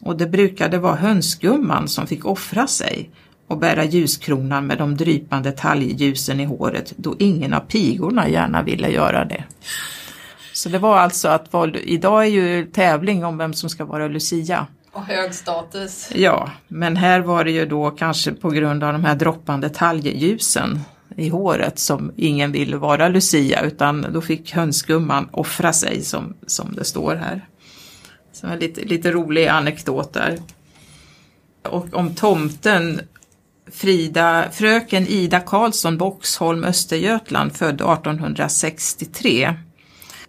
Och 0.00 0.16
det 0.16 0.26
brukade 0.26 0.78
vara 0.78 0.94
hönsgumman 0.94 1.88
som 1.88 2.06
fick 2.06 2.24
offra 2.24 2.66
sig 2.66 3.10
och 3.46 3.58
bära 3.58 3.84
ljuskronan 3.84 4.66
med 4.66 4.78
de 4.78 4.96
drypande 4.96 5.52
talgljusen 5.52 6.40
i 6.40 6.44
håret 6.44 6.92
då 6.96 7.16
ingen 7.18 7.54
av 7.54 7.60
pigorna 7.60 8.28
gärna 8.28 8.62
ville 8.62 8.88
göra 8.88 9.24
det. 9.24 9.44
Så 10.52 10.68
det 10.68 10.78
var 10.78 10.98
alltså 10.98 11.28
att 11.28 11.54
idag 11.74 12.24
är 12.24 12.28
ju 12.28 12.66
tävling 12.66 13.24
om 13.24 13.38
vem 13.38 13.54
som 13.54 13.70
ska 13.70 13.84
vara 13.84 14.08
Lucia. 14.08 14.66
Och 14.92 15.02
hög 15.02 15.34
status. 15.34 16.10
Ja, 16.14 16.50
men 16.68 16.96
här 16.96 17.20
var 17.20 17.44
det 17.44 17.50
ju 17.50 17.66
då 17.66 17.90
kanske 17.90 18.32
på 18.32 18.50
grund 18.50 18.84
av 18.84 18.92
de 18.92 19.04
här 19.04 19.14
droppande 19.14 19.68
talgljusen 19.68 20.80
i 21.16 21.28
håret 21.28 21.78
som 21.78 22.12
ingen 22.16 22.52
ville 22.52 22.76
vara 22.76 23.08
Lucia 23.08 23.62
utan 23.62 24.06
då 24.12 24.20
fick 24.20 24.52
hönsgumman 24.52 25.28
offra 25.32 25.72
sig 25.72 26.02
som, 26.02 26.34
som 26.46 26.74
det 26.74 26.84
står 26.84 27.14
här. 27.14 27.46
Så 28.40 28.46
en 28.46 28.58
lite, 28.58 28.80
lite 28.80 29.10
rolig 29.10 29.46
anekdot 29.46 30.12
där. 30.12 30.38
Och 31.62 31.94
om 31.94 32.14
tomten 32.14 33.00
Frida, 33.72 34.44
fröken 34.52 35.06
Ida 35.06 35.40
Karlsson, 35.40 35.98
Boxholm, 35.98 36.64
Östergötland, 36.64 37.56
född 37.56 37.74
1863 37.74 39.54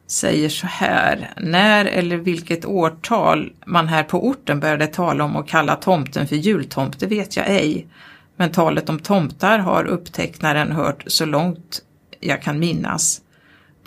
säger 0.08 0.50
så 0.50 0.68
här. 0.68 1.34
När 1.38 1.86
eller 1.86 2.18
vilket 2.18 2.66
årtal 2.66 3.54
man 3.66 3.88
här 3.88 4.04
på 4.04 4.28
orten 4.28 4.60
började 4.60 4.88
tala 4.88 5.24
om 5.24 5.36
att 5.36 5.48
kalla 5.48 5.76
tomten 5.76 6.28
för 6.28 6.36
jultomte 6.36 7.08
vet 7.08 7.36
jag 7.36 7.50
ej. 7.50 7.88
Men 8.36 8.52
talet 8.52 8.90
om 8.90 9.00
tomtar 9.00 9.60
har 9.60 9.86
upptecknaren 9.86 10.72
hört 10.72 11.04
så 11.08 11.26
långt 11.26 11.82
jag 12.20 12.42
kan 12.42 12.60
minnas. 12.60 13.22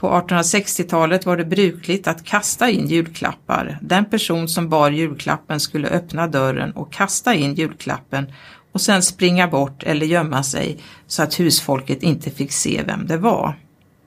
På 0.02 0.10
1860-talet 0.10 1.26
var 1.26 1.36
det 1.36 1.44
brukligt 1.44 2.06
att 2.06 2.24
kasta 2.24 2.70
in 2.70 2.86
julklappar. 2.86 3.78
Den 3.82 4.04
person 4.04 4.48
som 4.48 4.68
bar 4.68 4.90
julklappen 4.90 5.60
skulle 5.60 5.88
öppna 5.88 6.26
dörren 6.26 6.72
och 6.72 6.92
kasta 6.92 7.34
in 7.34 7.54
julklappen 7.54 8.32
och 8.72 8.80
sen 8.80 9.02
springa 9.02 9.48
bort 9.48 9.82
eller 9.82 10.06
gömma 10.06 10.42
sig 10.42 10.78
så 11.06 11.22
att 11.22 11.40
husfolket 11.40 12.02
inte 12.02 12.30
fick 12.30 12.52
se 12.52 12.82
vem 12.86 13.06
det 13.06 13.16
var. 13.16 13.54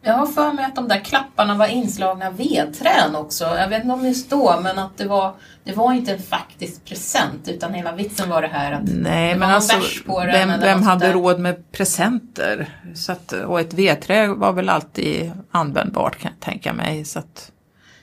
Jag 0.07 0.13
har 0.13 0.25
för 0.25 0.53
mig 0.53 0.65
att 0.65 0.75
de 0.75 0.87
där 0.87 0.99
klapparna 0.99 1.55
var 1.55 1.67
inslagna 1.67 2.29
vedträn 2.29 3.15
också. 3.15 3.43
Jag 3.43 3.69
vet 3.69 3.81
inte 3.81 3.93
om 3.93 4.03
det 4.03 4.13
står, 4.13 4.61
men 4.61 4.79
att 4.79 4.97
det 4.97 5.05
var, 5.05 5.33
det 5.63 5.73
var 5.73 5.93
inte 5.93 6.11
en 6.11 6.21
faktisk 6.21 6.85
present 6.85 7.47
utan 7.47 7.73
hela 7.73 7.91
vitsen 7.91 8.29
var 8.29 8.41
det 8.41 8.47
här 8.47 8.71
att 8.71 8.81
Nej, 8.83 9.33
det 9.33 9.39
men 9.39 9.49
alltså, 9.49 9.77
vem, 10.07 10.59
vem 10.59 10.83
hade 10.83 11.13
råd 11.13 11.39
med 11.39 11.71
presenter? 11.71 12.69
Så 12.95 13.11
att, 13.11 13.31
och 13.31 13.59
ett 13.59 13.73
vedträ 13.73 14.27
var 14.27 14.51
väl 14.51 14.69
alltid 14.69 15.31
användbart 15.51 16.19
kan 16.19 16.31
jag 16.31 16.45
tänka 16.45 16.73
mig. 16.73 17.05
Så 17.05 17.19
att, 17.19 17.51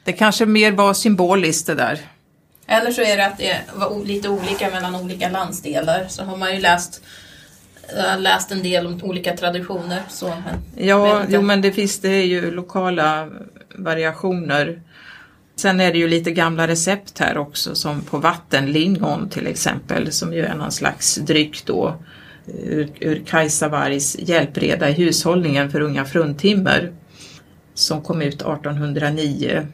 det 0.04 0.12
kanske 0.12 0.46
mer 0.46 0.72
var 0.72 0.94
symboliskt 0.94 1.66
det 1.66 1.74
där. 1.74 2.00
Eller 2.66 2.92
så 2.92 3.02
är 3.02 3.16
det 3.16 3.26
att 3.26 3.38
det 3.38 3.60
var 3.74 4.04
lite 4.04 4.28
olika 4.28 4.70
mellan 4.70 4.94
olika 4.94 5.28
landsdelar. 5.28 6.06
Så 6.08 6.24
har 6.24 6.36
man 6.36 6.54
ju 6.54 6.60
läst 6.60 7.02
jag 7.96 8.10
har 8.10 8.18
läst 8.18 8.52
en 8.52 8.62
del 8.62 8.86
om 8.86 9.00
olika 9.02 9.36
traditioner. 9.36 10.02
Så, 10.08 10.26
men 10.28 10.86
ja, 10.86 11.22
jo, 11.28 11.42
men 11.42 11.62
det 11.62 11.72
finns 11.72 12.00
det 12.00 12.08
är 12.08 12.24
ju 12.24 12.50
lokala 12.50 13.28
variationer. 13.74 14.82
Sen 15.56 15.80
är 15.80 15.92
det 15.92 15.98
ju 15.98 16.08
lite 16.08 16.30
gamla 16.30 16.68
recept 16.68 17.18
här 17.18 17.38
också 17.38 17.74
som 17.74 18.02
på 18.02 18.18
vattenlingon 18.18 19.28
till 19.28 19.46
exempel 19.46 20.12
som 20.12 20.32
ju 20.32 20.44
är 20.44 20.54
någon 20.54 20.72
slags 20.72 21.14
dryck 21.14 21.66
då 21.66 21.96
ur, 22.46 22.88
ur 23.00 23.22
Kajsa 23.26 23.68
Wargs 23.68 24.16
hjälpreda 24.18 24.88
i 24.88 24.92
hushållningen 24.92 25.70
för 25.70 25.80
unga 25.80 26.04
fruntimmer 26.04 26.92
som 27.74 28.02
kom 28.02 28.22
ut 28.22 28.34
1809. 28.34 29.66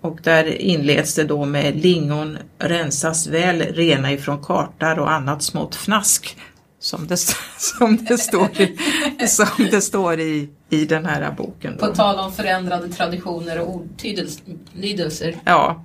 Och 0.00 0.20
där 0.22 0.44
inleds 0.60 1.14
det 1.14 1.24
då 1.24 1.44
med 1.44 1.76
lingon 1.76 2.38
rensas 2.58 3.26
väl 3.26 3.62
rena 3.62 4.12
ifrån 4.12 4.42
kartar 4.42 4.98
och 4.98 5.12
annat 5.12 5.42
smått 5.42 5.74
fnask 5.74 6.36
som 6.80 7.06
det, 7.06 7.16
som 7.58 8.04
det, 8.08 8.18
står, 8.18 8.60
i, 8.60 8.78
som 9.26 9.68
det 9.70 9.80
står 9.80 10.20
i, 10.20 10.48
i 10.70 10.84
den 10.84 11.06
här 11.06 11.32
boken. 11.32 11.76
Då. 11.78 11.86
På 11.86 11.94
tal 11.94 12.18
om 12.18 12.32
förändrade 12.32 12.88
traditioner 12.88 13.60
och 13.60 13.74
ordlydelser. 13.74 15.36
Ja. 15.44 15.84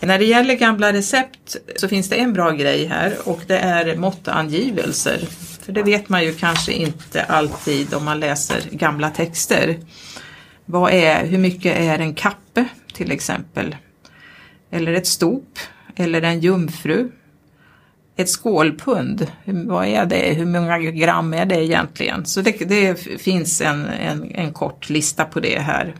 När 0.00 0.18
det 0.18 0.24
gäller 0.24 0.54
gamla 0.54 0.92
recept 0.92 1.56
så 1.76 1.88
finns 1.88 2.08
det 2.08 2.16
en 2.16 2.32
bra 2.32 2.50
grej 2.50 2.86
här 2.86 3.16
och 3.24 3.40
det 3.46 3.58
är 3.58 3.96
måttangivelser. 3.96 5.18
För 5.62 5.72
det 5.72 5.82
vet 5.82 6.08
man 6.08 6.24
ju 6.24 6.34
kanske 6.34 6.72
inte 6.72 7.24
alltid 7.24 7.94
om 7.94 8.04
man 8.04 8.20
läser 8.20 8.60
gamla 8.70 9.10
texter. 9.10 9.78
Vad 10.64 10.92
är, 10.92 11.26
hur 11.26 11.38
mycket 11.38 11.78
är 11.78 11.98
en 11.98 12.14
kappe 12.14 12.64
till 12.92 13.12
exempel? 13.12 13.76
Eller 14.70 14.92
ett 14.92 15.06
stop? 15.06 15.58
Eller 15.96 16.22
en 16.22 16.40
jungfru? 16.40 17.10
Ett 18.16 18.28
skålpund, 18.28 19.26
vad 19.44 19.86
är 19.86 20.06
det, 20.06 20.34
hur 20.34 20.46
många 20.46 20.78
gram 20.78 21.34
är 21.34 21.46
det 21.46 21.64
egentligen? 21.64 22.26
Så 22.26 22.40
det, 22.40 22.52
det 22.52 22.94
finns 23.20 23.60
en, 23.60 23.86
en, 23.86 24.34
en, 24.34 24.52
kort 24.52 24.90
lista 24.90 25.24
på 25.24 25.40
det 25.40 25.58
här. 25.58 25.94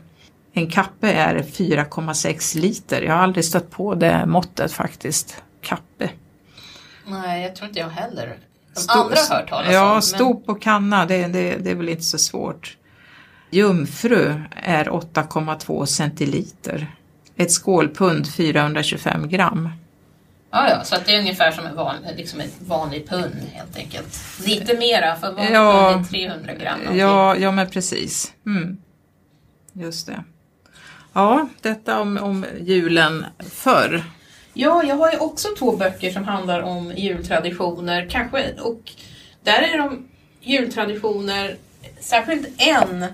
En 0.53 0.67
kappe 0.67 1.11
är 1.11 1.35
4,6 1.35 2.57
liter, 2.57 3.01
jag 3.01 3.13
har 3.13 3.23
aldrig 3.23 3.45
stött 3.45 3.71
på 3.71 3.95
det 3.95 4.25
måttet 4.25 4.71
faktiskt. 4.71 5.43
Kappe. 5.61 6.09
Nej, 7.07 7.43
jag 7.43 7.55
tror 7.55 7.67
inte 7.67 7.79
jag 7.79 7.89
heller. 7.89 8.37
De 8.73 8.79
Sto 8.79 8.99
andra 8.99 9.15
har 9.29 9.35
hört 9.35 9.49
talas 9.49 9.73
Ja, 9.73 9.95
om, 9.95 10.01
stop 10.01 10.41
och 10.45 10.61
kanna, 10.61 11.05
det, 11.05 11.27
det, 11.27 11.57
det 11.57 11.71
är 11.71 11.75
väl 11.75 11.89
inte 11.89 12.03
så 12.03 12.17
svårt. 12.17 12.77
Jungfru 13.49 14.41
är 14.51 14.85
8,2 14.85 15.85
centiliter. 15.85 16.95
Ett 17.35 17.51
skålpund 17.51 18.27
425 18.27 19.29
gram. 19.29 19.69
Ja, 20.55 20.69
ja, 20.69 20.83
så 20.83 20.95
att 20.95 21.05
det 21.05 21.15
är 21.15 21.19
ungefär 21.19 21.51
som 21.51 21.65
en 21.65 21.75
vanlig, 21.75 22.15
liksom 22.17 22.39
ett 22.39 22.53
vanlig 22.59 23.09
pund 23.09 23.35
helt 23.53 23.77
enkelt. 23.77 24.19
Lite 24.45 24.77
mera, 24.77 25.15
för 25.15 25.31
vanlig 25.31 25.55
ja, 25.55 25.91
pund 25.93 26.05
är 26.05 26.09
300 26.09 26.53
gram. 26.53 26.97
Ja, 26.97 27.35
ja, 27.35 27.51
men 27.51 27.69
precis. 27.69 28.33
Mm. 28.45 28.77
Just 29.73 30.07
det. 30.07 30.23
Ja, 31.13 31.47
detta 31.61 32.01
om, 32.01 32.17
om 32.17 32.45
julen 32.59 33.25
förr. 33.49 34.03
Ja, 34.53 34.83
jag 34.83 34.95
har 34.95 35.11
ju 35.11 35.17
också 35.17 35.47
två 35.59 35.71
böcker 35.71 36.11
som 36.11 36.23
handlar 36.23 36.61
om 36.61 36.93
jultraditioner. 36.95 38.09
Kanske, 38.09 38.53
och 38.61 38.91
där 39.43 39.61
är 39.61 39.77
de 39.77 40.07
jultraditioner, 40.41 41.57
särskilt 41.99 42.47
en 42.57 43.05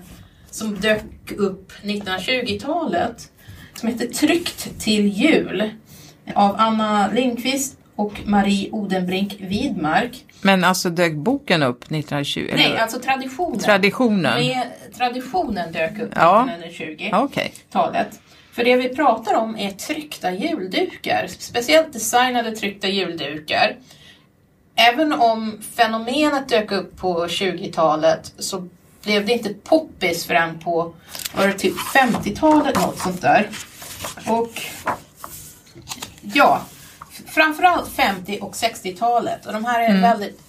som 0.50 0.80
dök 0.80 1.32
upp 1.36 1.72
1920-talet 1.82 3.30
som 3.74 3.88
heter 3.88 4.06
Tryckt 4.06 4.80
till 4.80 5.08
jul 5.08 5.70
av 6.34 6.54
Anna 6.58 7.10
Lindqvist 7.12 7.76
och 7.96 8.20
Marie 8.24 8.70
Odenbrink 8.70 9.36
Widmark. 9.40 10.24
Men 10.42 10.64
alltså 10.64 10.90
dök 10.90 11.14
boken 11.14 11.62
upp 11.62 11.82
1920? 11.82 12.50
Nej, 12.54 12.64
eller? 12.66 12.76
alltså 12.78 12.98
traditionen. 13.00 13.58
Traditionen? 13.60 14.46
Med, 14.46 14.66
traditionen 14.96 15.72
dök 15.72 15.98
upp 15.98 16.12
Ja. 16.14 16.48
1920. 16.50 17.08
Ja, 17.12 17.22
Okej. 17.22 17.54
talet. 17.70 18.20
För 18.52 18.64
det 18.64 18.76
vi 18.76 18.88
pratar 18.88 19.34
om 19.34 19.58
är 19.58 19.70
tryckta 19.70 20.30
juldukar, 20.32 21.26
speciellt 21.38 21.92
designade 21.92 22.50
tryckta 22.56 22.88
juldukar. 22.88 23.76
Även 24.74 25.12
om 25.12 25.58
fenomenet 25.76 26.48
dök 26.48 26.72
upp 26.72 26.96
på 26.96 27.26
20-talet 27.26 28.32
så 28.38 28.68
blev 29.04 29.26
det 29.26 29.32
inte 29.32 29.54
poppis 29.54 30.26
förrän 30.26 30.58
på 30.58 30.94
var 31.36 31.46
det 31.46 31.52
typ 31.52 31.74
50-talet, 31.94 32.74
något 32.74 32.98
sånt 32.98 33.22
där. 33.22 33.48
Och 34.26 34.62
ja, 36.34 36.60
framförallt 37.26 37.88
50 37.88 38.38
och 38.40 38.52
60-talet. 38.54 39.46
Och 39.46 39.52
de 39.52 39.64
här 39.64 39.80
är 39.80 40.00
väldigt 40.00 40.40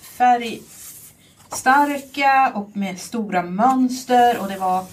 färgstarka 1.50 2.52
och 2.56 2.70
med 2.74 3.00
stora 3.00 3.44
mönster 3.44 4.38
och 4.40 4.48
det 4.48 4.58
var 4.58 4.86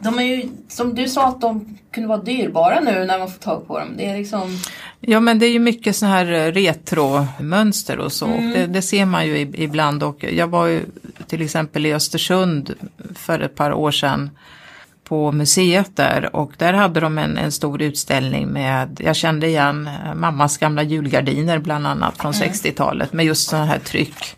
de 0.00 0.18
är 0.18 0.22
ju, 0.22 0.48
som 0.68 0.94
du 0.94 1.08
sa 1.08 1.26
att 1.28 1.40
de 1.40 1.78
kunde 1.90 2.08
vara 2.08 2.22
dyrbara 2.22 2.80
nu 2.80 3.04
när 3.04 3.18
man 3.18 3.30
får 3.30 3.38
tag 3.38 3.66
på 3.66 3.78
dem. 3.78 3.88
Det 3.96 4.06
är 4.06 4.18
liksom, 4.18 4.58
Ja 5.00 5.20
men 5.20 5.38
det 5.38 5.46
är 5.46 5.50
ju 5.50 5.58
mycket 5.58 5.96
så 5.96 6.06
här 6.06 6.32
eh, 6.32 6.52
retromönster 6.52 7.98
och 7.98 8.12
så. 8.12 8.26
Mm. 8.26 8.50
Det, 8.52 8.66
det 8.66 8.82
ser 8.82 9.04
man 9.06 9.26
ju 9.26 9.36
ib- 9.36 9.54
ibland 9.58 10.02
och 10.02 10.24
jag 10.24 10.46
var 10.46 10.66
ju 10.66 10.84
till 11.26 11.42
exempel 11.42 11.86
i 11.86 11.92
Östersund 11.94 12.74
för 13.14 13.40
ett 13.40 13.54
par 13.54 13.72
år 13.72 13.90
sedan 13.90 14.30
på 15.10 15.32
museet 15.32 15.96
där 15.96 16.36
och 16.36 16.52
där 16.58 16.72
hade 16.72 17.00
de 17.00 17.18
en, 17.18 17.38
en 17.38 17.52
stor 17.52 17.82
utställning 17.82 18.48
med, 18.48 19.00
jag 19.04 19.16
kände 19.16 19.46
igen 19.46 19.86
eh, 20.06 20.14
mammas 20.14 20.58
gamla 20.58 20.82
julgardiner 20.82 21.58
bland 21.58 21.86
annat 21.86 22.16
från 22.18 22.32
Mm. 22.34 22.48
60-talet 22.48 23.12
med 23.12 23.26
just 23.26 23.48
sådana 23.48 23.66
här 23.66 23.78
tryck. 23.78 24.36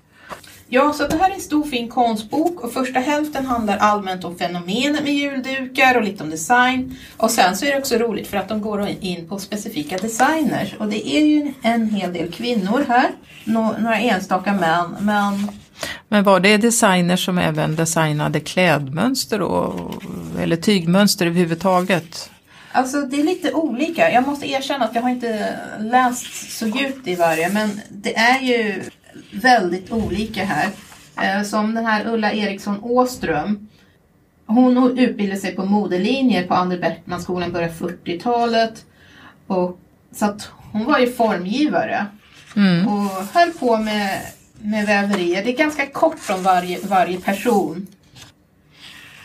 ja, 0.69 0.93
så 0.93 1.07
det 1.07 1.17
här 1.17 1.31
är 1.31 1.35
en 1.35 1.41
stor 1.41 1.65
fin 1.65 1.89
konstbok 1.89 2.61
och 2.65 2.73
första 2.73 3.01
hälften 3.01 3.47
handlar 3.47 3.77
allmänt 3.77 4.25
om 4.25 4.37
fenomenet 4.39 5.03
med 5.05 5.15
juldukar 5.15 5.95
och 5.97 6.03
lite 6.03 6.25
om 6.25 6.31
design. 6.31 6.97
Och 7.17 7.31
sen 7.31 7.57
så 7.57 7.65
är 7.67 7.71
det 7.73 7.79
också 7.79 7.95
roligt 7.97 8.27
för 8.29 8.37
att 8.37 8.49
de 8.49 8.61
går 8.61 8.89
in 9.01 9.29
på 9.29 9.39
specifika 9.39 9.97
designers 9.99 10.75
och 10.79 10.89
det 10.89 11.09
är 11.17 11.25
ju 11.27 11.53
en 11.63 11.91
hel 11.91 12.13
del 12.13 12.33
kvinnor 12.33 12.85
här, 12.89 13.11
Nå- 13.45 13.75
några 13.79 13.99
enstaka 13.99 14.53
män, 14.53 14.97
men 15.01 15.49
Men 16.09 16.25
var 16.25 16.41
det 16.41 16.57
designers 16.57 17.25
som 17.25 17.39
även 17.39 17.77
designade 17.77 18.41
klädmönster 18.41 19.43
och, 19.43 20.03
eller 20.41 20.57
tygmönster 20.57 21.27
överhuvudtaget? 21.27 22.31
Alltså 22.73 23.01
det 23.01 23.21
är 23.21 23.25
lite 23.25 23.53
olika. 23.53 24.13
Jag 24.13 24.27
måste 24.27 24.47
erkänna 24.51 24.85
att 24.85 24.95
jag 24.95 25.03
har 25.03 25.11
inte 25.11 25.55
läst 25.81 26.51
så 26.59 26.67
djupt 26.67 27.09
i 27.09 27.15
varje 27.15 27.49
men 27.53 27.81
det 27.91 28.17
är 28.17 28.41
ju 28.41 28.83
väldigt 29.33 29.93
olika 29.93 30.45
här. 30.45 30.69
Eh, 31.23 31.43
Som 31.45 31.75
den 31.75 31.87
här 31.87 32.07
Ulla 32.07 32.33
Eriksson 32.33 32.79
Åström. 32.83 33.69
Hon 34.47 34.99
utbildade 34.99 35.41
sig 35.41 35.57
på 35.57 35.65
modelinjer 35.65 36.47
på 36.47 36.55
Ander 36.55 36.79
Beckmanskolan 36.79 37.49
i 37.49 37.53
början 37.53 37.71
av 37.71 37.77
40-talet. 37.89 38.85
Och, 39.47 39.79
så 40.15 40.25
att 40.25 40.49
hon 40.73 40.85
var 40.85 40.99
ju 40.99 41.13
formgivare 41.13 42.07
Mm. 42.57 42.89
och 42.89 43.11
höll 43.35 43.51
på 43.53 43.77
med, 43.77 44.21
med 44.63 44.87
väverier. 44.87 45.45
Det 45.45 45.51
är 45.51 45.57
ganska 45.57 45.87
kort 45.87 46.31
om 46.31 46.43
varje, 46.43 46.79
varje 46.87 47.21
person. 47.21 47.87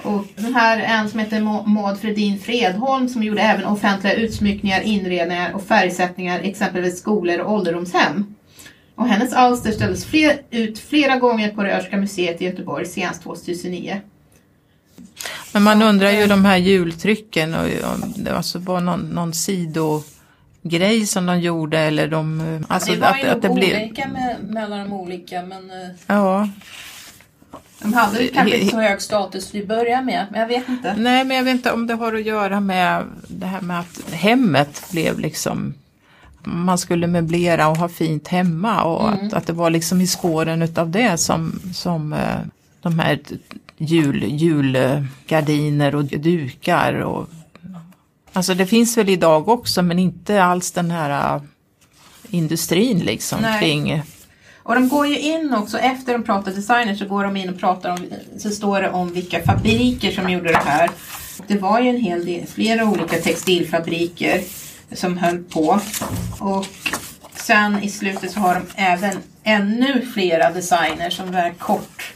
Och 0.04 0.26
den 0.36 0.56
här 0.56 0.78
är 0.78 1.00
en 1.00 1.10
som 1.10 1.20
heter 1.20 1.42
Maud 1.68 2.00
Fredin 2.00 2.40
Fredholm 2.40 3.10
som 3.10 3.24
gjorde 3.24 3.42
även 3.42 3.66
offentliga 3.66 4.14
utsmyckningar, 4.14 4.82
inredningar 4.82 5.54
och 5.54 5.64
färgsättningar 5.64 6.40
exempelvis 6.40 7.00
skolor 7.00 7.40
och 7.40 7.54
ålderdomshem. 7.54 8.36
Och 8.96 9.08
hennes 9.08 9.34
alster 9.34 9.72
ställdes 9.72 10.06
fler, 10.06 10.42
ut 10.50 10.80
flera 10.80 11.16
gånger 11.16 11.50
på 11.50 11.64
Röhsska 11.64 11.98
museet 11.98 12.42
i 12.42 12.46
Göteborg 12.46 12.86
senast 12.86 13.24
2009. 13.24 14.02
Men 15.54 15.64
man 15.64 15.82
undrar 15.82 16.12
ju 16.12 16.28
de 16.28 16.46
här 16.46 16.58
jultrycken 16.58 17.54
och 17.54 17.66
om 17.66 18.14
det 18.16 18.36
alltså 18.36 18.60
var 18.60 18.82
någon, 18.82 19.00
någon 19.00 19.34
sidogrej 20.68 21.06
som 21.06 21.26
de 21.26 21.40
gjorde 21.40 21.80
eller 21.80 22.08
de... 22.08 22.66
Alltså 22.68 22.92
det 22.92 23.00
var 23.00 23.08
att, 23.08 23.24
ju 23.24 23.28
att 23.28 23.42
det 23.42 23.50
blev... 23.50 23.78
olika 23.78 24.08
med, 24.08 24.38
mellan 24.50 24.80
de 24.80 24.94
olika 24.94 25.42
men 25.42 25.72
eh, 25.72 25.90
Ja, 26.08 26.50
de 27.82 27.94
hade 27.94 28.28
kanske 28.28 28.58
inte 28.58 28.72
så 28.72 28.82
hög 28.82 29.02
status 29.02 29.52
till 29.52 29.62
att 29.62 29.68
börja 29.68 30.02
med. 30.02 30.26
Men 30.32 30.40
jag 30.42 30.48
vet 30.48 30.70
inte. 30.70 30.96
nej 30.98 31.26
men 31.26 31.38
jag 31.38 31.44
vet 31.44 31.56
inte 31.56 31.72
om 31.72 31.88
det 31.88 31.94
har 31.94 32.14
att 32.14 32.26
göra 32.26 32.60
med 32.60 33.04
det 33.28 33.46
här 33.46 33.62
med 33.62 33.80
att 33.80 34.12
hemmet 34.12 34.84
blev 34.92 35.20
liksom 35.20 35.74
man 36.44 36.78
skulle 36.78 37.08
möblera 37.08 37.68
och 37.68 37.78
ha 37.78 37.90
fint 37.90 38.28
hemma 38.28 38.84
och 38.84 39.08
Mm. 39.08 39.28
att, 39.28 39.34
att 39.34 39.48
det 39.48 39.54
var 39.54 39.70
liksom 39.70 40.02
i 40.02 40.08
spåren 40.08 40.62
utav 40.62 40.90
det 40.90 41.18
som, 41.18 41.60
som 41.74 42.14
eh, 42.14 42.40
de 42.82 43.00
här 43.00 43.20
jul, 43.78 44.24
julgardiner 44.24 45.96
och 45.96 46.04
dukar 46.06 46.94
och 46.94 47.30
Alltså 48.38 48.54
det 48.54 48.66
finns 48.66 48.98
väl 48.98 49.10
idag 49.10 49.50
också 49.50 49.82
men 49.82 50.00
inte 50.00 50.44
alls 50.44 50.72
den 50.72 50.92
här 50.92 51.36
äh, 51.36 51.42
industrin 52.30 53.00
liksom 53.00 53.42
Nej. 53.42 53.60
kring 53.60 54.04
Och 54.56 54.76
de 54.76 54.90
går 54.90 55.08
ju 55.08 55.20
in 55.20 55.54
också, 55.54 55.78
efter 55.78 56.14
de 56.14 56.24
pratar 56.24 56.52
designer 56.52 56.96
så 56.96 57.06
går 57.06 57.24
de 57.24 57.38
in 57.38 57.50
och 57.50 57.60
pratar 57.60 57.90
om, 57.90 57.98
så 58.38 58.50
står 58.50 58.82
det 58.82 58.90
om 58.90 59.14
vilka 59.14 59.44
fabriker 59.44 60.12
som 60.12 60.30
gjorde 60.30 60.52
det 60.52 60.62
här. 60.66 60.90
Det 61.48 61.58
var 61.58 61.80
ju 61.80 61.90
en 61.90 61.98
hel 61.98 62.26
del, 62.26 62.48
flera 62.48 62.86
olika 62.86 63.18
textilfabriker 63.18 64.42
som 64.92 65.18
höll 65.18 65.44
på. 65.44 65.80
Och 66.40 66.66
sen 67.36 67.84
i 67.84 67.90
slutet 67.90 68.32
så 68.32 68.40
har 68.40 68.56
de 68.56 68.62
även 68.76 69.18
ännu 69.44 70.06
flera 70.14 70.52
designer 70.52 71.10
som 71.10 71.36
är 71.36 71.54
kort. 71.54 72.14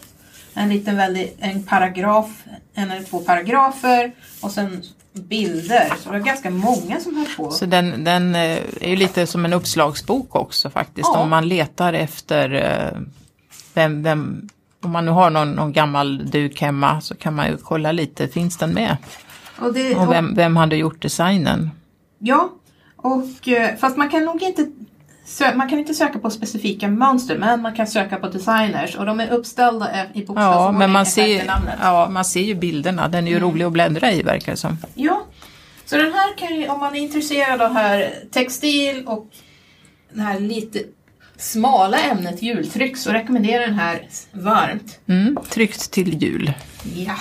En 0.53 0.69
liten 0.69 0.97
väldigt, 0.97 1.37
en 1.39 1.63
paragraf, 1.63 2.43
en 2.73 2.91
eller 2.91 3.03
två 3.03 3.19
paragrafer 3.19 4.11
och 4.41 4.51
sen 4.51 4.83
bilder. 5.13 5.89
Så 5.89 6.09
det 6.11 6.19
var 6.19 6.25
ganska 6.25 6.49
många 6.49 6.99
som 6.99 7.15
höll 7.15 7.27
på. 7.37 7.51
Så 7.51 7.65
den, 7.65 8.03
den 8.03 8.35
eh, 8.35 8.57
är 8.81 8.89
ju 8.89 8.95
lite 8.95 9.27
som 9.27 9.45
en 9.45 9.53
uppslagsbok 9.53 10.35
också 10.35 10.69
faktiskt. 10.69 11.09
Ja. 11.13 11.19
Om 11.19 11.29
man 11.29 11.47
letar 11.47 11.93
efter 11.93 12.53
eh, 12.53 13.01
vem, 13.73 14.03
vem, 14.03 14.49
om 14.83 14.91
man 14.91 15.05
nu 15.05 15.11
har 15.11 15.29
någon, 15.29 15.51
någon 15.51 15.73
gammal 15.73 16.29
duk 16.29 16.61
hemma 16.61 17.01
så 17.01 17.15
kan 17.15 17.35
man 17.35 17.47
ju 17.47 17.57
kolla 17.57 17.91
lite, 17.91 18.27
finns 18.27 18.57
den 18.57 18.73
med? 18.73 18.97
Och 19.59 19.73
det, 19.73 19.95
Och 19.95 20.11
vem, 20.11 20.35
vem 20.35 20.55
hade 20.55 20.75
gjort 20.75 21.01
designen? 21.01 21.69
Ja, 22.19 22.49
och 22.95 23.47
eh, 23.47 23.75
fast 23.75 23.97
man 23.97 24.09
kan 24.09 24.25
nog 24.25 24.43
inte 24.43 24.67
man 25.55 25.69
kan 25.69 25.79
inte 25.79 25.93
söka 25.93 26.19
på 26.19 26.29
specifika 26.29 26.87
mönster 26.87 27.37
men 27.37 27.61
man 27.61 27.75
kan 27.75 27.87
söka 27.87 28.17
på 28.17 28.27
designers 28.29 28.95
och 28.95 29.05
de 29.05 29.19
är 29.19 29.29
uppställda 29.29 29.91
eh, 29.91 29.99
i 30.01 30.07
Ja, 30.13 30.23
bokstavsordning 30.27 30.79
men 30.79 30.91
man 30.91 31.05
ser, 31.05 31.45
namnet. 31.45 31.75
ja, 31.81 32.09
man 32.09 32.25
ser 32.25 32.41
ju 32.41 32.55
bilderna, 32.55 33.07
den 33.07 33.27
är 33.27 33.31
ju 33.31 33.39
rolig 33.39 33.65
att 33.65 33.71
bläddra 33.71 34.11
i 34.11 34.21
verkar 34.23 34.51
det 34.51 34.57
som. 34.57 34.77
Ja, 34.95 35.21
så 35.85 35.97
den 35.97 36.13
här 36.13 36.37
kan 36.37 36.55
ju, 36.55 36.67
om 36.69 36.79
man 36.79 36.95
är 36.95 36.99
intresserad 36.99 37.61
av 37.61 37.73
här 37.73 38.13
textil 38.31 39.03
och 39.07 39.27
det 40.13 40.21
här 40.21 40.39
lite 40.39 40.79
smala 41.37 41.97
ämnet 41.99 42.41
jultryck 42.41 42.97
så 42.97 43.11
rekommenderar 43.11 43.65
den 43.67 43.73
här 43.79 44.07
varmt. 44.31 44.99
Mm, 45.07 45.37
tryckt 45.49 45.91
till 45.91 46.23
jul. 46.23 46.53
Ja. 46.95 47.15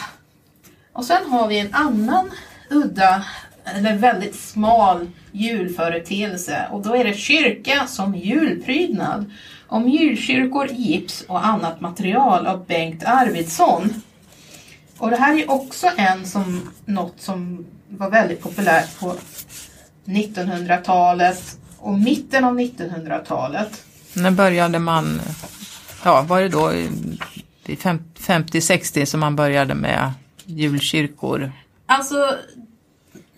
Och 0.92 1.04
sen 1.04 1.30
har 1.30 1.48
vi 1.48 1.58
en 1.58 1.74
annan 1.74 2.30
udda, 2.70 3.24
eller 3.64 3.96
väldigt 3.96 4.34
smal 4.40 5.06
julföreteelse 5.32 6.66
och 6.70 6.82
då 6.82 6.96
är 6.96 7.04
det 7.04 7.14
kyrka 7.14 7.86
som 7.86 8.14
julprydnad. 8.14 9.30
Om 9.66 9.88
julkyrkor, 9.88 10.66
gips 10.72 11.24
och 11.28 11.46
annat 11.46 11.80
material 11.80 12.46
av 12.46 12.66
Bengt 12.66 13.04
Arvidsson. 13.04 14.02
Och 14.98 15.10
det 15.10 15.16
här 15.16 15.38
är 15.38 15.50
också 15.50 15.86
en 15.96 16.26
som, 16.26 16.70
något 16.84 17.14
som 17.20 17.66
var 17.88 18.10
väldigt 18.10 18.42
populärt 18.42 18.98
på 19.00 19.14
1900-talet 20.04 21.56
och 21.78 21.98
mitten 21.98 22.44
av 22.44 22.58
1900-talet. 22.60 23.84
När 24.12 24.30
började 24.30 24.78
man, 24.78 25.20
ja 26.04 26.22
var 26.22 26.40
det 26.40 26.48
då 26.48 26.72
i- 26.72 26.90
vid 27.66 27.78
fem- 27.78 28.04
50-60 28.18 29.04
som 29.04 29.20
man 29.20 29.36
började 29.36 29.74
med 29.74 30.12
julkyrkor? 30.44 31.52
Alltså 31.86 32.34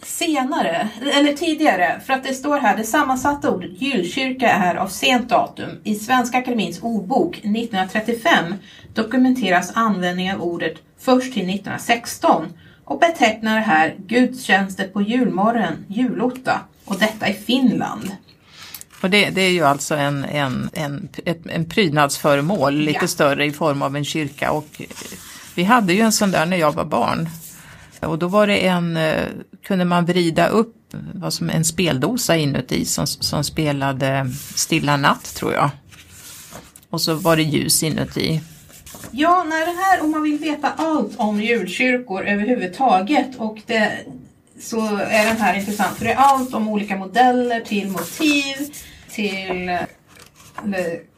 senare, 0.03 0.89
eller 1.15 1.33
tidigare, 1.33 2.01
för 2.07 2.13
att 2.13 2.25
det 2.25 2.35
står 2.35 2.59
här, 2.59 2.77
det 2.77 2.85
sammansatta 2.85 3.51
ordet 3.51 3.83
gyllkyrka 3.83 4.49
är 4.51 4.75
av 4.75 4.89
sent 4.89 5.29
datum. 5.29 5.71
I 5.85 5.95
Svenska 5.95 6.39
Akademins 6.39 6.83
ordbok 6.83 7.37
1935 7.39 8.55
dokumenteras 8.95 9.73
användning 9.75 10.33
av 10.33 10.43
ordet 10.43 10.75
först 11.01 11.33
till 11.33 11.43
1916 11.51 12.47
och 12.85 12.99
betecknar 12.99 13.61
här 13.61 13.95
gudstjänster 13.99 14.89
på 14.89 15.03
julmorgon, 15.03 15.85
julotta, 15.89 16.61
och 16.85 16.99
detta 16.99 17.29
i 17.29 17.33
Finland. 17.35 18.11
Och 19.03 19.11
det, 19.11 19.31
det 19.31 19.41
är 19.41 19.51
ju 19.51 19.65
alltså 19.65 19.95
en, 19.95 20.25
en, 20.25 20.71
en, 20.73 21.09
en 21.49 21.65
prydnadsföremål 21.69 22.75
lite 22.75 22.99
Ja. 23.03 23.07
större 23.09 23.45
i 23.47 23.53
form 23.53 23.83
av 23.83 23.97
en 23.97 24.05
kyrka. 24.05 24.51
Och 24.51 24.83
vi 25.55 25.65
hade 25.65 25.93
ju 25.93 26.01
en 26.01 26.13
sån 26.13 26.31
där 26.31 26.47
när 26.47 26.57
jag 26.57 26.73
var 26.73 26.85
barn. 26.85 27.29
Och 28.07 28.19
då 28.19 28.29
var 28.29 28.47
det 28.47 28.67
en, 28.67 28.97
eh, 28.97 29.25
kunde 29.63 29.85
man 29.85 30.05
vrida 30.05 30.49
upp 30.49 30.77
vad 31.15 31.35
som 31.35 31.51
en 31.51 31.65
speldosa 31.65 32.37
inuti 32.37 32.85
som, 32.85 33.07
som 33.07 33.45
spelade 33.45 34.31
Stilla 34.55 34.97
natt 34.97 35.35
tror 35.35 35.53
jag. 35.53 35.71
Och 36.91 37.01
så 37.01 37.15
var 37.15 37.37
det 37.37 37.43
ljus 37.43 37.83
inuti. 37.83 38.41
Ja, 39.11 39.45
när 39.45 39.67
det 39.67 39.83
här, 39.83 40.03
om 40.03 40.11
man 40.11 40.23
vill 40.23 40.39
veta 40.39 40.73
allt 40.77 41.13
om 41.17 41.41
julkyrkor 41.41 42.27
överhuvudtaget 42.27 43.37
och 43.37 43.59
det, 43.67 43.93
så 44.61 44.97
är 44.97 45.27
den 45.27 45.37
här 45.37 45.55
intressant. 45.59 45.97
För 45.99 46.05
det 46.05 46.13
är 46.13 46.17
allt 46.17 46.55
om 46.55 46.69
olika 46.69 46.97
modeller 46.97 47.61
till 47.61 47.89
motiv, 47.89 48.57
till 49.11 49.79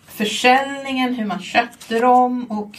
försäljningen, 0.07 1.15
hur 1.15 1.25
man 1.27 1.41
köpte 1.41 1.99
dem 1.99 2.45
och 2.45 2.79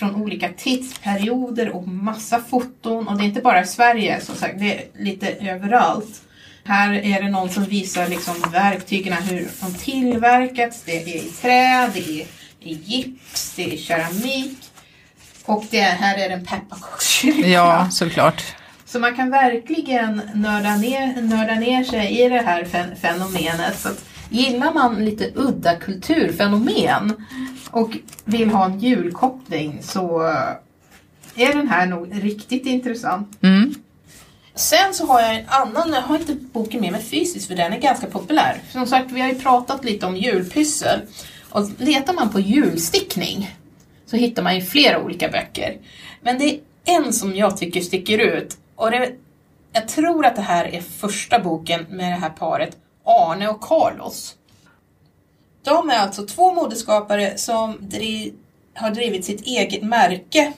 från 0.00 0.14
olika 0.22 0.48
tidsperioder 0.56 1.68
och 1.68 1.88
massa 1.88 2.40
foton. 2.50 3.08
Och 3.08 3.18
det 3.18 3.24
är 3.24 3.26
inte 3.26 3.40
bara 3.40 3.62
i 3.62 3.66
Sverige, 3.66 4.20
som 4.20 4.34
sagt, 4.34 4.58
det 4.58 4.74
är 4.74 4.82
lite 4.98 5.28
överallt. 5.30 6.22
Här 6.64 6.92
är 6.92 7.22
det 7.22 7.28
någon 7.30 7.50
som 7.50 7.64
visar 7.64 8.08
liksom 8.08 8.34
verktygen, 8.52 9.12
hur 9.12 9.48
de 9.60 9.74
tillverkats. 9.74 10.82
Det 10.86 11.02
är 11.02 11.16
i 11.16 11.20
trä, 11.20 11.90
det 11.94 11.98
är 12.20 12.26
i 12.60 12.72
gips, 12.84 13.52
det 13.56 13.72
är 13.72 13.76
keramik. 13.76 14.58
Och 15.44 15.64
det 15.70 15.80
här 15.80 16.18
är 16.18 16.30
en 16.30 16.46
pepparkakskyrka. 16.46 17.48
Ja, 17.48 17.88
såklart. 17.90 18.42
Så 18.84 18.98
man 18.98 19.16
kan 19.16 19.30
verkligen 19.30 20.22
nörda 20.34 20.76
ner, 20.76 21.22
nörda 21.22 21.54
ner 21.54 21.84
sig 21.84 22.20
i 22.20 22.28
det 22.28 22.42
här 22.42 22.64
fen- 22.64 22.96
fenomenet. 22.96 23.78
Så 23.78 23.88
att 23.88 24.04
gillar 24.30 24.72
man 24.74 25.04
lite 25.04 25.30
udda 25.34 25.76
kulturfenomen 25.76 27.26
och 27.70 27.96
vill 28.24 28.50
ha 28.50 28.64
en 28.64 28.80
julkoppling 28.80 29.78
så 29.82 30.20
är 31.34 31.54
den 31.54 31.68
här 31.68 31.86
nog 31.86 32.24
riktigt 32.24 32.66
intressant. 32.66 33.38
Mm. 33.42 33.74
Sen 34.54 34.94
så 34.94 35.06
har 35.06 35.20
jag 35.20 35.34
en 35.34 35.48
annan, 35.48 35.92
jag 35.92 36.02
har 36.02 36.18
inte 36.18 36.34
boken 36.34 36.80
med 36.80 36.92
mig 36.92 37.02
fysiskt 37.02 37.46
för 37.46 37.54
den 37.54 37.72
är 37.72 37.78
ganska 37.78 38.06
populär. 38.06 38.60
Som 38.72 38.86
sagt, 38.86 39.12
vi 39.12 39.20
har 39.20 39.28
ju 39.28 39.34
pratat 39.34 39.84
lite 39.84 40.06
om 40.06 40.16
julpyssel. 40.16 41.00
Och 41.50 41.70
letar 41.78 42.12
man 42.14 42.30
på 42.30 42.40
julstickning 42.40 43.56
så 44.06 44.16
hittar 44.16 44.42
man 44.42 44.54
ju 44.54 44.62
flera 44.62 45.02
olika 45.02 45.28
böcker. 45.28 45.76
Men 46.22 46.38
det 46.38 46.44
är 46.44 46.60
en 46.84 47.12
som 47.12 47.36
jag 47.36 47.56
tycker 47.56 47.80
sticker 47.80 48.18
ut. 48.18 48.56
Och 48.76 48.90
det, 48.90 49.12
jag 49.72 49.88
tror 49.88 50.26
att 50.26 50.36
det 50.36 50.42
här 50.42 50.64
är 50.64 50.80
första 50.80 51.38
boken 51.38 51.86
med 51.88 52.12
det 52.12 52.16
här 52.16 52.30
paret 52.30 52.76
Arne 53.04 53.48
och 53.48 53.60
Carlos. 53.60 54.36
De 55.62 55.90
är 55.90 55.98
alltså 55.98 56.26
två 56.26 56.52
modeskapare 56.52 57.38
som 57.38 57.76
driv, 57.80 58.34
har 58.74 58.90
drivit 58.90 59.24
sitt 59.24 59.40
eget 59.40 59.82
märke 59.82 60.52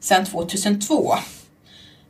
sedan 0.00 0.26
2002. 0.26 1.14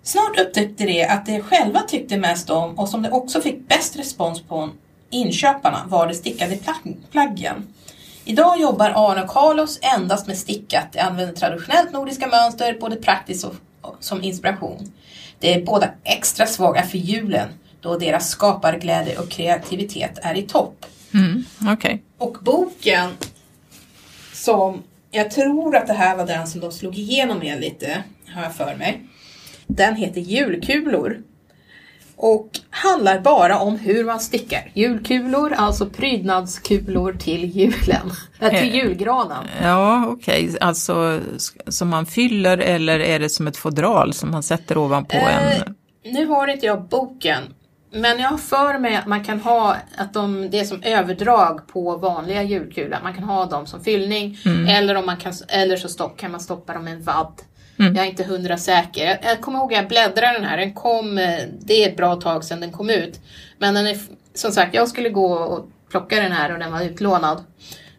Snart 0.02 0.40
upptäckte 0.40 0.84
de 0.84 1.04
att 1.04 1.26
de 1.26 1.42
själva 1.42 1.82
tyckte 1.82 2.16
mest 2.16 2.50
om 2.50 2.78
och 2.78 2.88
som 2.88 3.02
de 3.02 3.12
också 3.12 3.40
fick 3.40 3.68
bäst 3.68 3.96
respons 3.96 4.42
på 4.42 4.70
inköparna 5.10 5.84
var 5.88 6.06
de 6.06 6.14
stickade 6.14 6.58
plaggen. 7.10 7.74
Idag 8.24 8.60
jobbar 8.60 8.92
Arne 8.94 9.22
och 9.22 9.30
Carlos 9.30 9.78
endast 9.82 10.26
med 10.26 10.38
stickat. 10.38 10.92
De 10.92 11.00
använder 11.00 11.34
traditionellt 11.34 11.92
nordiska 11.92 12.26
mönster, 12.26 12.78
både 12.80 12.96
praktiskt 12.96 13.44
och 13.44 13.54
som 14.00 14.22
inspiration. 14.22 14.92
De 15.40 15.54
är 15.54 15.64
båda 15.64 15.90
extra 16.04 16.46
svaga 16.46 16.82
för 16.82 16.98
julen, 16.98 17.48
då 17.80 17.98
deras 17.98 18.28
skaparglädje 18.28 19.18
och 19.18 19.28
kreativitet 19.28 20.18
är 20.22 20.34
i 20.34 20.42
topp. 20.42 20.86
Mm. 21.14 21.44
Okej. 21.72 22.02
Och 22.18 22.36
boken 22.42 23.10
som, 24.32 24.82
jag 25.10 25.30
tror 25.30 25.76
att 25.76 25.86
det 25.86 25.92
här 25.92 26.16
var 26.16 26.26
den 26.26 26.46
som 26.46 26.60
de 26.60 26.72
slog 26.72 26.98
igenom 26.98 27.38
med 27.38 27.60
lite, 27.60 28.02
har 28.34 28.42
jag 28.42 28.54
för 28.54 28.74
mig. 28.76 29.00
Den 29.66 29.94
heter 29.96 30.20
Julkulor. 30.20 31.22
Och 32.18 32.50
handlar 32.70 33.20
bara 33.20 33.58
om 33.58 33.78
hur 33.78 34.04
man 34.04 34.20
stickar 34.20 34.70
julkulor, 34.74 35.52
alltså 35.52 35.86
prydnadskulor 35.86 37.12
till 37.12 37.44
julen. 37.56 38.10
Äh, 38.40 38.48
till 38.48 38.58
Eh, 38.68 38.74
julgranen. 38.76 39.44
Ja, 39.62 40.06
okej. 40.06 40.56
Alltså 40.60 41.20
s- 41.36 41.52
som 41.76 41.88
man 41.88 42.06
fyller 42.06 42.58
eller 42.58 43.00
är 43.00 43.18
det 43.18 43.28
som 43.28 43.46
ett 43.46 43.56
fodral 43.56 44.12
som 44.12 44.30
man 44.30 44.42
sätter 44.42 44.78
ovanpå 44.78 45.16
Eh, 45.16 45.56
en? 45.60 45.74
Nu 46.04 46.26
har 46.26 46.48
inte 46.48 46.66
jag 46.66 46.82
boken. 46.88 47.42
Men 47.96 48.18
jag 48.18 48.28
har 48.28 48.38
för 48.38 48.78
mig 48.78 48.96
att 48.96 49.06
man 49.06 49.24
kan 49.24 49.40
ha 49.40 49.76
att 49.96 50.14
de, 50.14 50.50
det 50.50 50.60
är 50.60 50.64
som 50.64 50.82
överdrag 50.82 51.66
på 51.68 51.96
vanliga 51.96 52.42
julkulor. 52.42 52.98
Man 53.02 53.14
kan 53.14 53.24
ha 53.24 53.46
dem 53.46 53.66
som 53.66 53.84
fyllning 53.84 54.38
eller, 54.68 54.94
om 54.94 55.06
man 55.06 55.16
kan, 55.16 55.32
eller 55.48 55.76
så 55.76 55.88
stopp, 55.88 56.16
kan 56.16 56.30
man 56.30 56.40
stoppa 56.40 56.74
dem 56.74 56.88
i 56.88 56.90
en 56.90 57.02
vadd. 57.02 57.42
Jag 57.76 57.96
är 57.96 58.04
inte 58.04 58.24
hundra 58.24 58.58
säker. 58.58 59.04
Jag, 59.06 59.18
jag 59.22 59.40
kommer 59.40 59.58
ihåg 59.58 59.74
att 59.74 59.80
jag 59.80 59.88
bläddrade 59.88 60.32
den 60.32 60.44
här. 60.44 60.56
Den 60.56 60.72
kom, 60.72 61.18
eh, 61.18 61.38
det 61.60 61.84
är 61.84 61.88
ett 61.88 61.96
bra 61.96 62.16
tag 62.16 62.44
sedan 62.44 62.60
den 62.60 62.72
kom 62.72 62.90
ut. 62.90 63.20
Men 63.58 63.74
den 63.74 63.86
är, 63.86 63.98
som 64.34 64.52
sagt, 64.52 64.74
jag 64.74 64.88
skulle 64.88 65.08
gå 65.08 65.32
och 65.32 65.68
plocka 65.90 66.20
den 66.20 66.32
här 66.32 66.52
och 66.52 66.58
den 66.58 66.72
var 66.72 66.82
utlånad. 66.82 67.44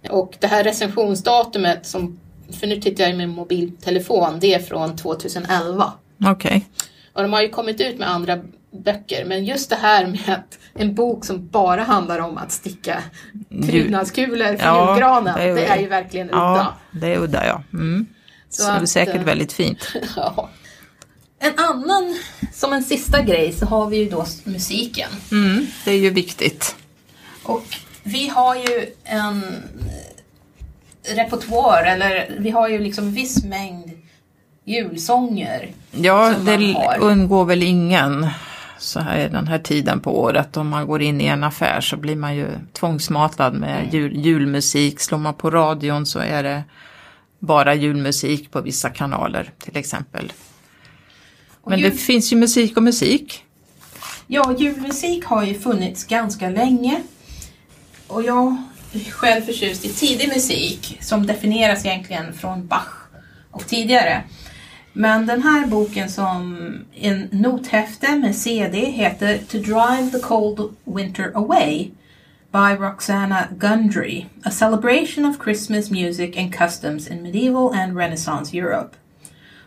Och 0.09 0.35
det 0.39 0.47
här 0.47 0.63
recensionsdatumet, 0.63 1.85
som, 1.85 2.19
för 2.59 2.67
nu 2.67 2.75
tittar 2.75 3.03
jag 3.03 3.13
i 3.13 3.15
min 3.15 3.29
mobiltelefon, 3.29 4.39
det 4.39 4.53
är 4.53 4.59
från 4.59 4.95
2011. 4.95 5.93
Okej. 6.25 6.65
Och 7.13 7.21
de 7.21 7.33
har 7.33 7.41
ju 7.41 7.49
kommit 7.49 7.81
ut 7.81 7.99
med 7.99 8.09
andra 8.09 8.39
böcker, 8.83 9.25
men 9.25 9.45
just 9.45 9.69
det 9.69 9.75
här 9.75 10.07
med 10.07 10.19
att 10.29 10.59
en 10.73 10.95
bok 10.95 11.25
som 11.25 11.47
bara 11.47 11.83
handlar 11.83 12.19
om 12.19 12.37
att 12.37 12.51
sticka 12.51 13.03
prydnadskulor 13.65 14.57
för 14.57 14.65
Ja, 14.65 14.89
julgranen, 14.91 15.35
det 15.37 15.43
är 15.43 15.53
det 15.55 15.61
ju- 15.61 15.67
är 15.67 15.77
ju 15.79 15.87
verkligen 15.87 16.27
udda. 16.29 16.37
Ja, 16.37 16.77
det 16.91 17.07
är 17.13 17.17
udda 17.19 17.45
ja. 17.47 17.63
Mm. 17.73 18.05
Så 18.49 18.61
Så, 18.63 18.67
det 18.71 18.77
är 18.77 18.81
att, 18.83 18.89
säkert 18.89 19.15
eh, 19.15 19.23
väldigt 19.23 19.53
fint. 19.53 19.93
Ja. 20.15 20.49
En 21.39 21.53
annan, 21.59 22.17
som 22.53 22.73
en 22.73 22.83
sista 22.83 23.21
grej, 23.21 23.53
så 23.53 23.65
har 23.65 23.87
vi 23.89 23.97
ju 23.97 24.09
då 24.09 24.25
musiken. 24.43 25.09
Mm. 25.31 25.67
Det 25.85 25.91
är 25.91 25.97
ju 25.97 26.09
viktigt. 26.09 26.75
Och 27.43 27.63
vi 28.03 28.27
har 28.27 28.55
ju 28.55 28.85
en 29.03 29.43
repertoar, 31.15 31.83
eller 31.83 32.35
vi 32.39 32.49
har 32.49 32.67
ju 32.67 32.79
liksom 32.79 33.11
viss 33.11 33.43
mängd 33.43 33.91
julsånger. 34.65 35.71
Ja, 35.91 36.33
det 36.45 36.75
undgår 36.99 37.45
väl 37.45 37.63
ingen 37.63 38.27
så 38.79 38.99
här 38.99 39.29
den 39.29 39.47
här 39.47 39.59
tiden 39.59 39.99
på 39.99 40.19
året. 40.19 40.57
Om 40.57 40.67
man 40.69 40.87
går 40.87 41.01
in 41.01 41.21
i 41.21 41.25
en 41.25 41.43
affär 41.43 41.81
så 41.81 41.97
blir 41.97 42.15
man 42.15 42.35
ju 42.35 42.47
tvångsmatad 42.73 43.53
med 43.53 43.79
Mm. 43.79 43.89
jul, 43.91 44.25
julmusik. 44.25 44.99
Slår 44.99 45.17
man 45.17 45.33
på 45.33 45.49
radion 45.51 46.05
så 46.05 46.19
är 46.19 46.43
det 46.43 46.63
bara 47.39 47.75
julmusik 47.75 48.51
på 48.51 48.61
vissa 48.61 48.89
kanaler 48.89 49.51
till 49.59 49.77
exempel. 49.77 50.31
Men 51.65 51.79
jul- 51.79 51.89
det 51.91 51.97
finns 51.97 52.33
ju 52.33 52.37
musik 52.37 52.77
och 52.77 52.83
musik. 52.83 53.43
Ja, 54.27 54.55
julmusik 54.57 55.25
har 55.25 55.43
ju 55.43 55.59
funnits 55.59 56.03
ganska 56.03 56.49
länge. 56.49 57.01
Och 58.07 58.23
jag 58.23 58.57
är 58.93 59.11
själv 59.11 59.41
förtjust 59.41 59.85
i 59.85 59.89
tidig 59.89 60.27
musik 60.27 60.97
som 61.01 61.27
definieras 61.27 61.85
egentligen 61.85 62.33
från 62.33 62.67
Bach 62.67 62.87
och 63.51 63.67
tidigare. 63.67 64.23
Men 64.93 65.25
den 65.25 65.43
här 65.43 65.65
boken 65.65 66.09
som 66.09 66.57
en 66.95 67.27
nothäfte 67.31 68.15
med 68.15 68.35
CD 68.35 68.77
heter 68.85 69.37
To 69.37 69.57
Drive 69.57 70.11
the 70.11 70.19
Cold 70.19 70.75
Winter 70.85 71.31
Away 71.35 71.91
by 72.51 72.75
Roxana 72.79 73.47
Gundry, 73.57 74.25
A 74.43 74.51
Celebration 74.51 75.25
of 75.25 75.43
Christmas 75.43 75.91
Music 75.91 76.37
and 76.37 76.55
Customs 76.55 77.07
in 77.07 77.23
Medieval 77.23 77.73
and 77.73 77.97
Renaissance 77.97 78.57
Europe. 78.57 78.95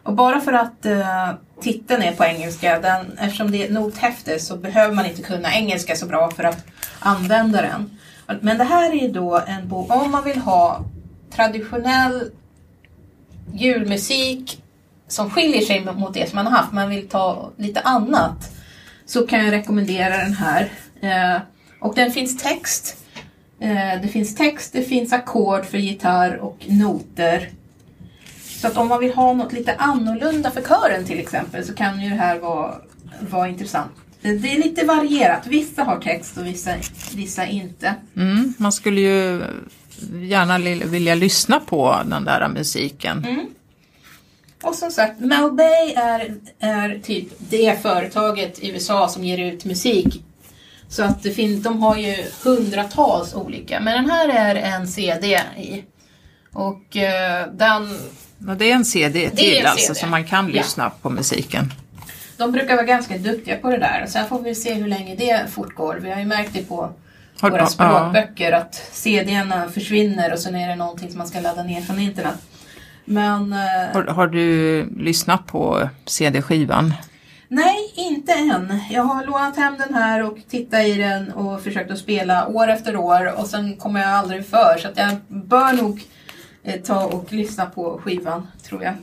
Och 0.03 0.15
bara 0.15 0.41
för 0.41 0.53
att 0.53 0.87
uh, 0.87 1.31
titeln 1.61 2.03
är 2.03 2.13
på 2.13 2.25
engelska, 2.25 2.81
den, 2.81 3.19
eftersom 3.19 3.51
det 3.51 3.63
är 3.63 3.65
ett 3.65 3.73
nothäfte 3.73 4.39
så 4.39 4.57
behöver 4.57 4.95
man 4.95 5.07
inte 5.07 5.23
kunna 5.23 5.55
engelska 5.55 5.97
så 5.97 6.07
bra 6.07 6.31
för 6.31 6.45
att 6.45 6.67
använda 6.99 7.63
den. 7.63 7.99
Men 8.41 8.59
det 8.59 8.65
här 8.65 8.91
är 8.91 8.95
ju 8.95 9.09
då 9.09 9.43
en 9.47 9.69
bok, 9.69 9.95
om 9.95 10.11
man 10.11 10.25
vill 10.25 10.39
ha 10.39 10.85
traditionell 11.31 12.31
julmusik 13.53 14.63
som 15.11 15.31
skiljer 15.31 15.61
sig 15.61 15.85
mot 15.85 16.15
det 16.15 16.29
som 16.29 16.37
man 16.37 16.47
har 16.47 16.59
haft, 16.59 16.73
man 16.73 16.91
vill 16.91 17.09
ta 17.09 17.51
lite 17.57 17.81
annat, 17.81 18.51
så 19.07 19.27
kan 19.27 19.45
jag 19.45 19.53
rekommendera 19.53 20.17
den 20.17 20.35
här. 20.35 20.73
Eh, 21.03 21.41
och 21.81 21.95
den 21.95 22.13
finns 22.13 22.39
text. 22.39 22.97
Eh, 23.61 24.03
det 24.03 24.09
finns 24.09 24.35
text, 24.35 24.73
det 24.73 24.83
finns 24.83 25.13
ackord 25.13 25.65
för 25.65 25.79
gitarr 25.79 26.37
och 26.37 26.65
noter. 26.69 27.49
Så 28.61 28.67
att 28.67 28.77
om 28.77 28.89
man 28.89 29.01
vill 29.01 29.15
ha 29.15 29.33
något 29.33 29.53
lite 29.53 29.75
annorlunda 29.75 30.51
för 30.51 30.63
kören 30.63 31.05
till 31.05 31.19
exempel 31.19 31.65
så 31.65 31.75
kan 31.75 32.01
ju 32.01 32.11
det 32.11 32.17
här 32.17 32.39
vara, 32.39 32.75
vara 33.31 33.49
intressant. 33.49 33.93
Det, 34.23 34.33
det 34.33 34.53
är 34.53 34.59
lite 34.59 34.87
varierat. 34.87 35.47
Vissa 35.47 35.83
har 35.83 36.01
text 36.01 36.37
och 36.37 36.47
vissa, 36.47 36.71
vissa 37.15 37.47
inte. 37.47 37.95
Mm, 38.17 38.55
man 38.59 38.73
skulle 38.73 39.01
ju 39.01 39.43
gärna 40.23 40.59
vilja 40.87 41.15
lyssna 41.15 41.61
på 41.61 41.97
den 42.07 42.25
där 42.25 42.49
musiken. 42.49 43.25
Mm. 43.25 43.47
Och 44.63 44.75
som 44.75 44.91
sagt, 44.91 45.21
Mel 45.21 45.51
Bay 45.53 45.93
är, 45.97 46.35
är 46.61 46.99
typ 47.03 47.29
det 47.39 47.83
företaget 47.83 48.59
i 48.59 48.69
USA 48.71 49.09
som 49.09 49.25
ger 49.25 49.39
ut 49.39 49.65
musik 49.65 50.23
Så 50.89 51.03
att 51.05 51.23
det 51.23 51.31
fin- 51.31 51.63
de 51.63 51.83
har 51.83 51.97
ju 51.97 52.17
hundratals 52.45 53.35
olika. 53.35 53.81
Men 53.81 53.95
den 53.95 54.11
här 54.11 54.29
är 54.29 54.55
en 54.55 54.89
CD 54.89 55.41
i. 55.59 55.85
Och 56.53 56.97
eh, 56.97 57.47
den, 57.53 57.99
Och 58.49 58.57
det 58.57 58.71
är 58.71 58.75
en 58.75 58.85
CD 58.85 59.31
till 59.31 59.57
en 59.61 59.67
alltså, 59.67 59.87
CD. 59.95 60.01
så 60.01 60.07
man 60.07 60.25
kan 60.25 60.47
Ja. 60.49 60.53
lyssna 60.53 60.91
på 60.91 61.11
musiken. 61.11 61.73
de 62.37 62.53
brukar 62.53 62.75
vara 62.77 62.87
ganska 62.87 63.19
duktiga 63.19 63.57
på 63.57 63.71
det 63.71 63.79
där. 63.79 64.07
Sen 64.09 64.29
får 64.29 64.41
vi 64.43 64.55
se 64.55 64.75
hur 64.75 64.89
länge 64.89 65.15
det 65.15 65.51
fortgår. 65.51 65.99
Vi 66.03 66.11
har 66.11 66.19
ju 66.21 66.27
märkt 66.27 66.51
det 66.53 66.69
på 66.69 66.93
våra 67.41 67.59
ja. 67.59 67.67
språkböcker 67.67 68.53
att 68.53 68.75
CD-erna 68.93 69.69
försvinner 69.69 70.33
och 70.33 70.39
sen 70.39 70.55
är 70.55 70.69
det 70.69 70.75
någonting 70.77 71.09
som 71.11 71.19
man 71.19 71.29
ska 71.29 71.41
ladda 71.41 71.63
ner 71.63 71.81
från 71.83 71.99
internet. 71.99 72.35
Men 73.11 73.53
eh, 73.53 73.93
Har, 73.93 74.05
har 74.05 74.27
du 74.27 74.85
lyssnat 74.97 75.47
på 75.47 75.89
CD-skivan? 76.07 76.95
nej, 77.49 77.93
inte 77.95 78.33
än. 78.33 78.81
Jag 78.91 79.03
har 79.03 79.27
lånat 79.27 79.57
hem 79.57 79.75
den 79.79 79.95
här 79.95 80.25
och 80.25 80.39
tittat 80.49 80.85
i 80.87 80.95
den 80.95 81.33
och 81.33 81.63
försökt 81.63 81.91
att 81.91 81.99
spela 81.99 82.47
år 82.49 82.69
efter 82.69 82.97
år 82.97 83.41
och 83.41 83.47
sen 83.47 83.77
kommer 83.77 84.01
jag 84.01 84.09
aldrig 84.11 84.47
för 84.47 84.79
så 84.79 84.89
att 84.89 84.97
jag 84.97 85.17
bör 85.29 85.73
nog 85.73 86.03
eh, 86.63 86.81
ta 86.81 87.05
och 87.05 87.33
lyssna 87.33 87.67
på 87.67 88.01
skivan, 88.05 88.47
tror 88.63 88.83
jag. 88.83 88.95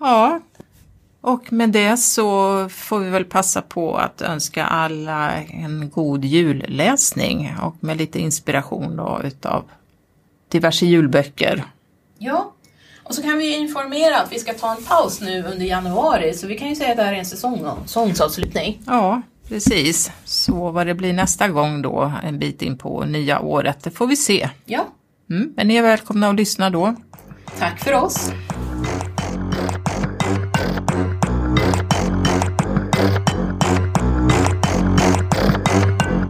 Ja, 0.00 0.40
och 1.20 1.52
med 1.52 1.70
det 1.70 1.96
så 1.96 2.68
får 2.68 2.98
vi 2.98 3.10
väl 3.10 3.24
passa 3.24 3.62
på 3.62 3.96
att 3.96 4.22
önska 4.22 4.64
alla 4.64 5.32
en 5.32 5.90
god 5.90 6.24
julläsning 6.24 7.54
och 7.62 7.76
med 7.80 7.96
lite 7.96 8.18
inspiration 8.18 8.96
då 8.96 9.20
utav 9.24 9.64
diverse 10.48 10.86
julböcker. 10.86 11.64
Ja, 12.22 12.52
och 13.04 13.14
så 13.14 13.22
kan 13.22 13.38
vi 13.38 13.56
informera 13.56 14.20
att 14.20 14.32
vi 14.32 14.38
ska 14.38 14.52
ta 14.52 14.70
en 14.76 14.84
paus 14.84 15.20
nu 15.20 15.44
under 15.44 15.66
januari 15.66 16.34
så 16.34 16.46
vi 16.46 16.58
kan 16.58 16.68
ju 16.68 16.74
säga 16.76 16.90
att 16.90 16.96
det 16.96 17.02
här 17.02 17.12
är 17.12 17.16
en 17.18 17.26
säsong, 17.26 17.66
säsongsavslutning. 17.86 18.78
Ja, 18.86 19.22
precis. 19.48 20.10
Så 20.24 20.70
vad 20.70 20.86
det 20.86 20.94
blir 20.94 21.12
nästa 21.12 21.48
gång 21.48 21.82
då, 21.82 22.12
en 22.24 22.38
bit 22.38 22.62
in 22.62 22.78
på 22.78 23.04
nya 23.04 23.40
året, 23.40 23.78
det 23.82 23.90
får 23.90 24.06
vi 24.06 24.16
se. 24.16 24.48
Ja, 24.64 24.86
Mm, 25.30 25.52
men 25.56 25.68
ni 25.68 25.76
är 25.76 25.82
välkomna 25.82 26.28
att 26.28 26.34
lyssna 26.36 26.70
då. 26.70 26.94
tack 27.58 27.80
för 27.84 27.92
oss. 27.92 28.30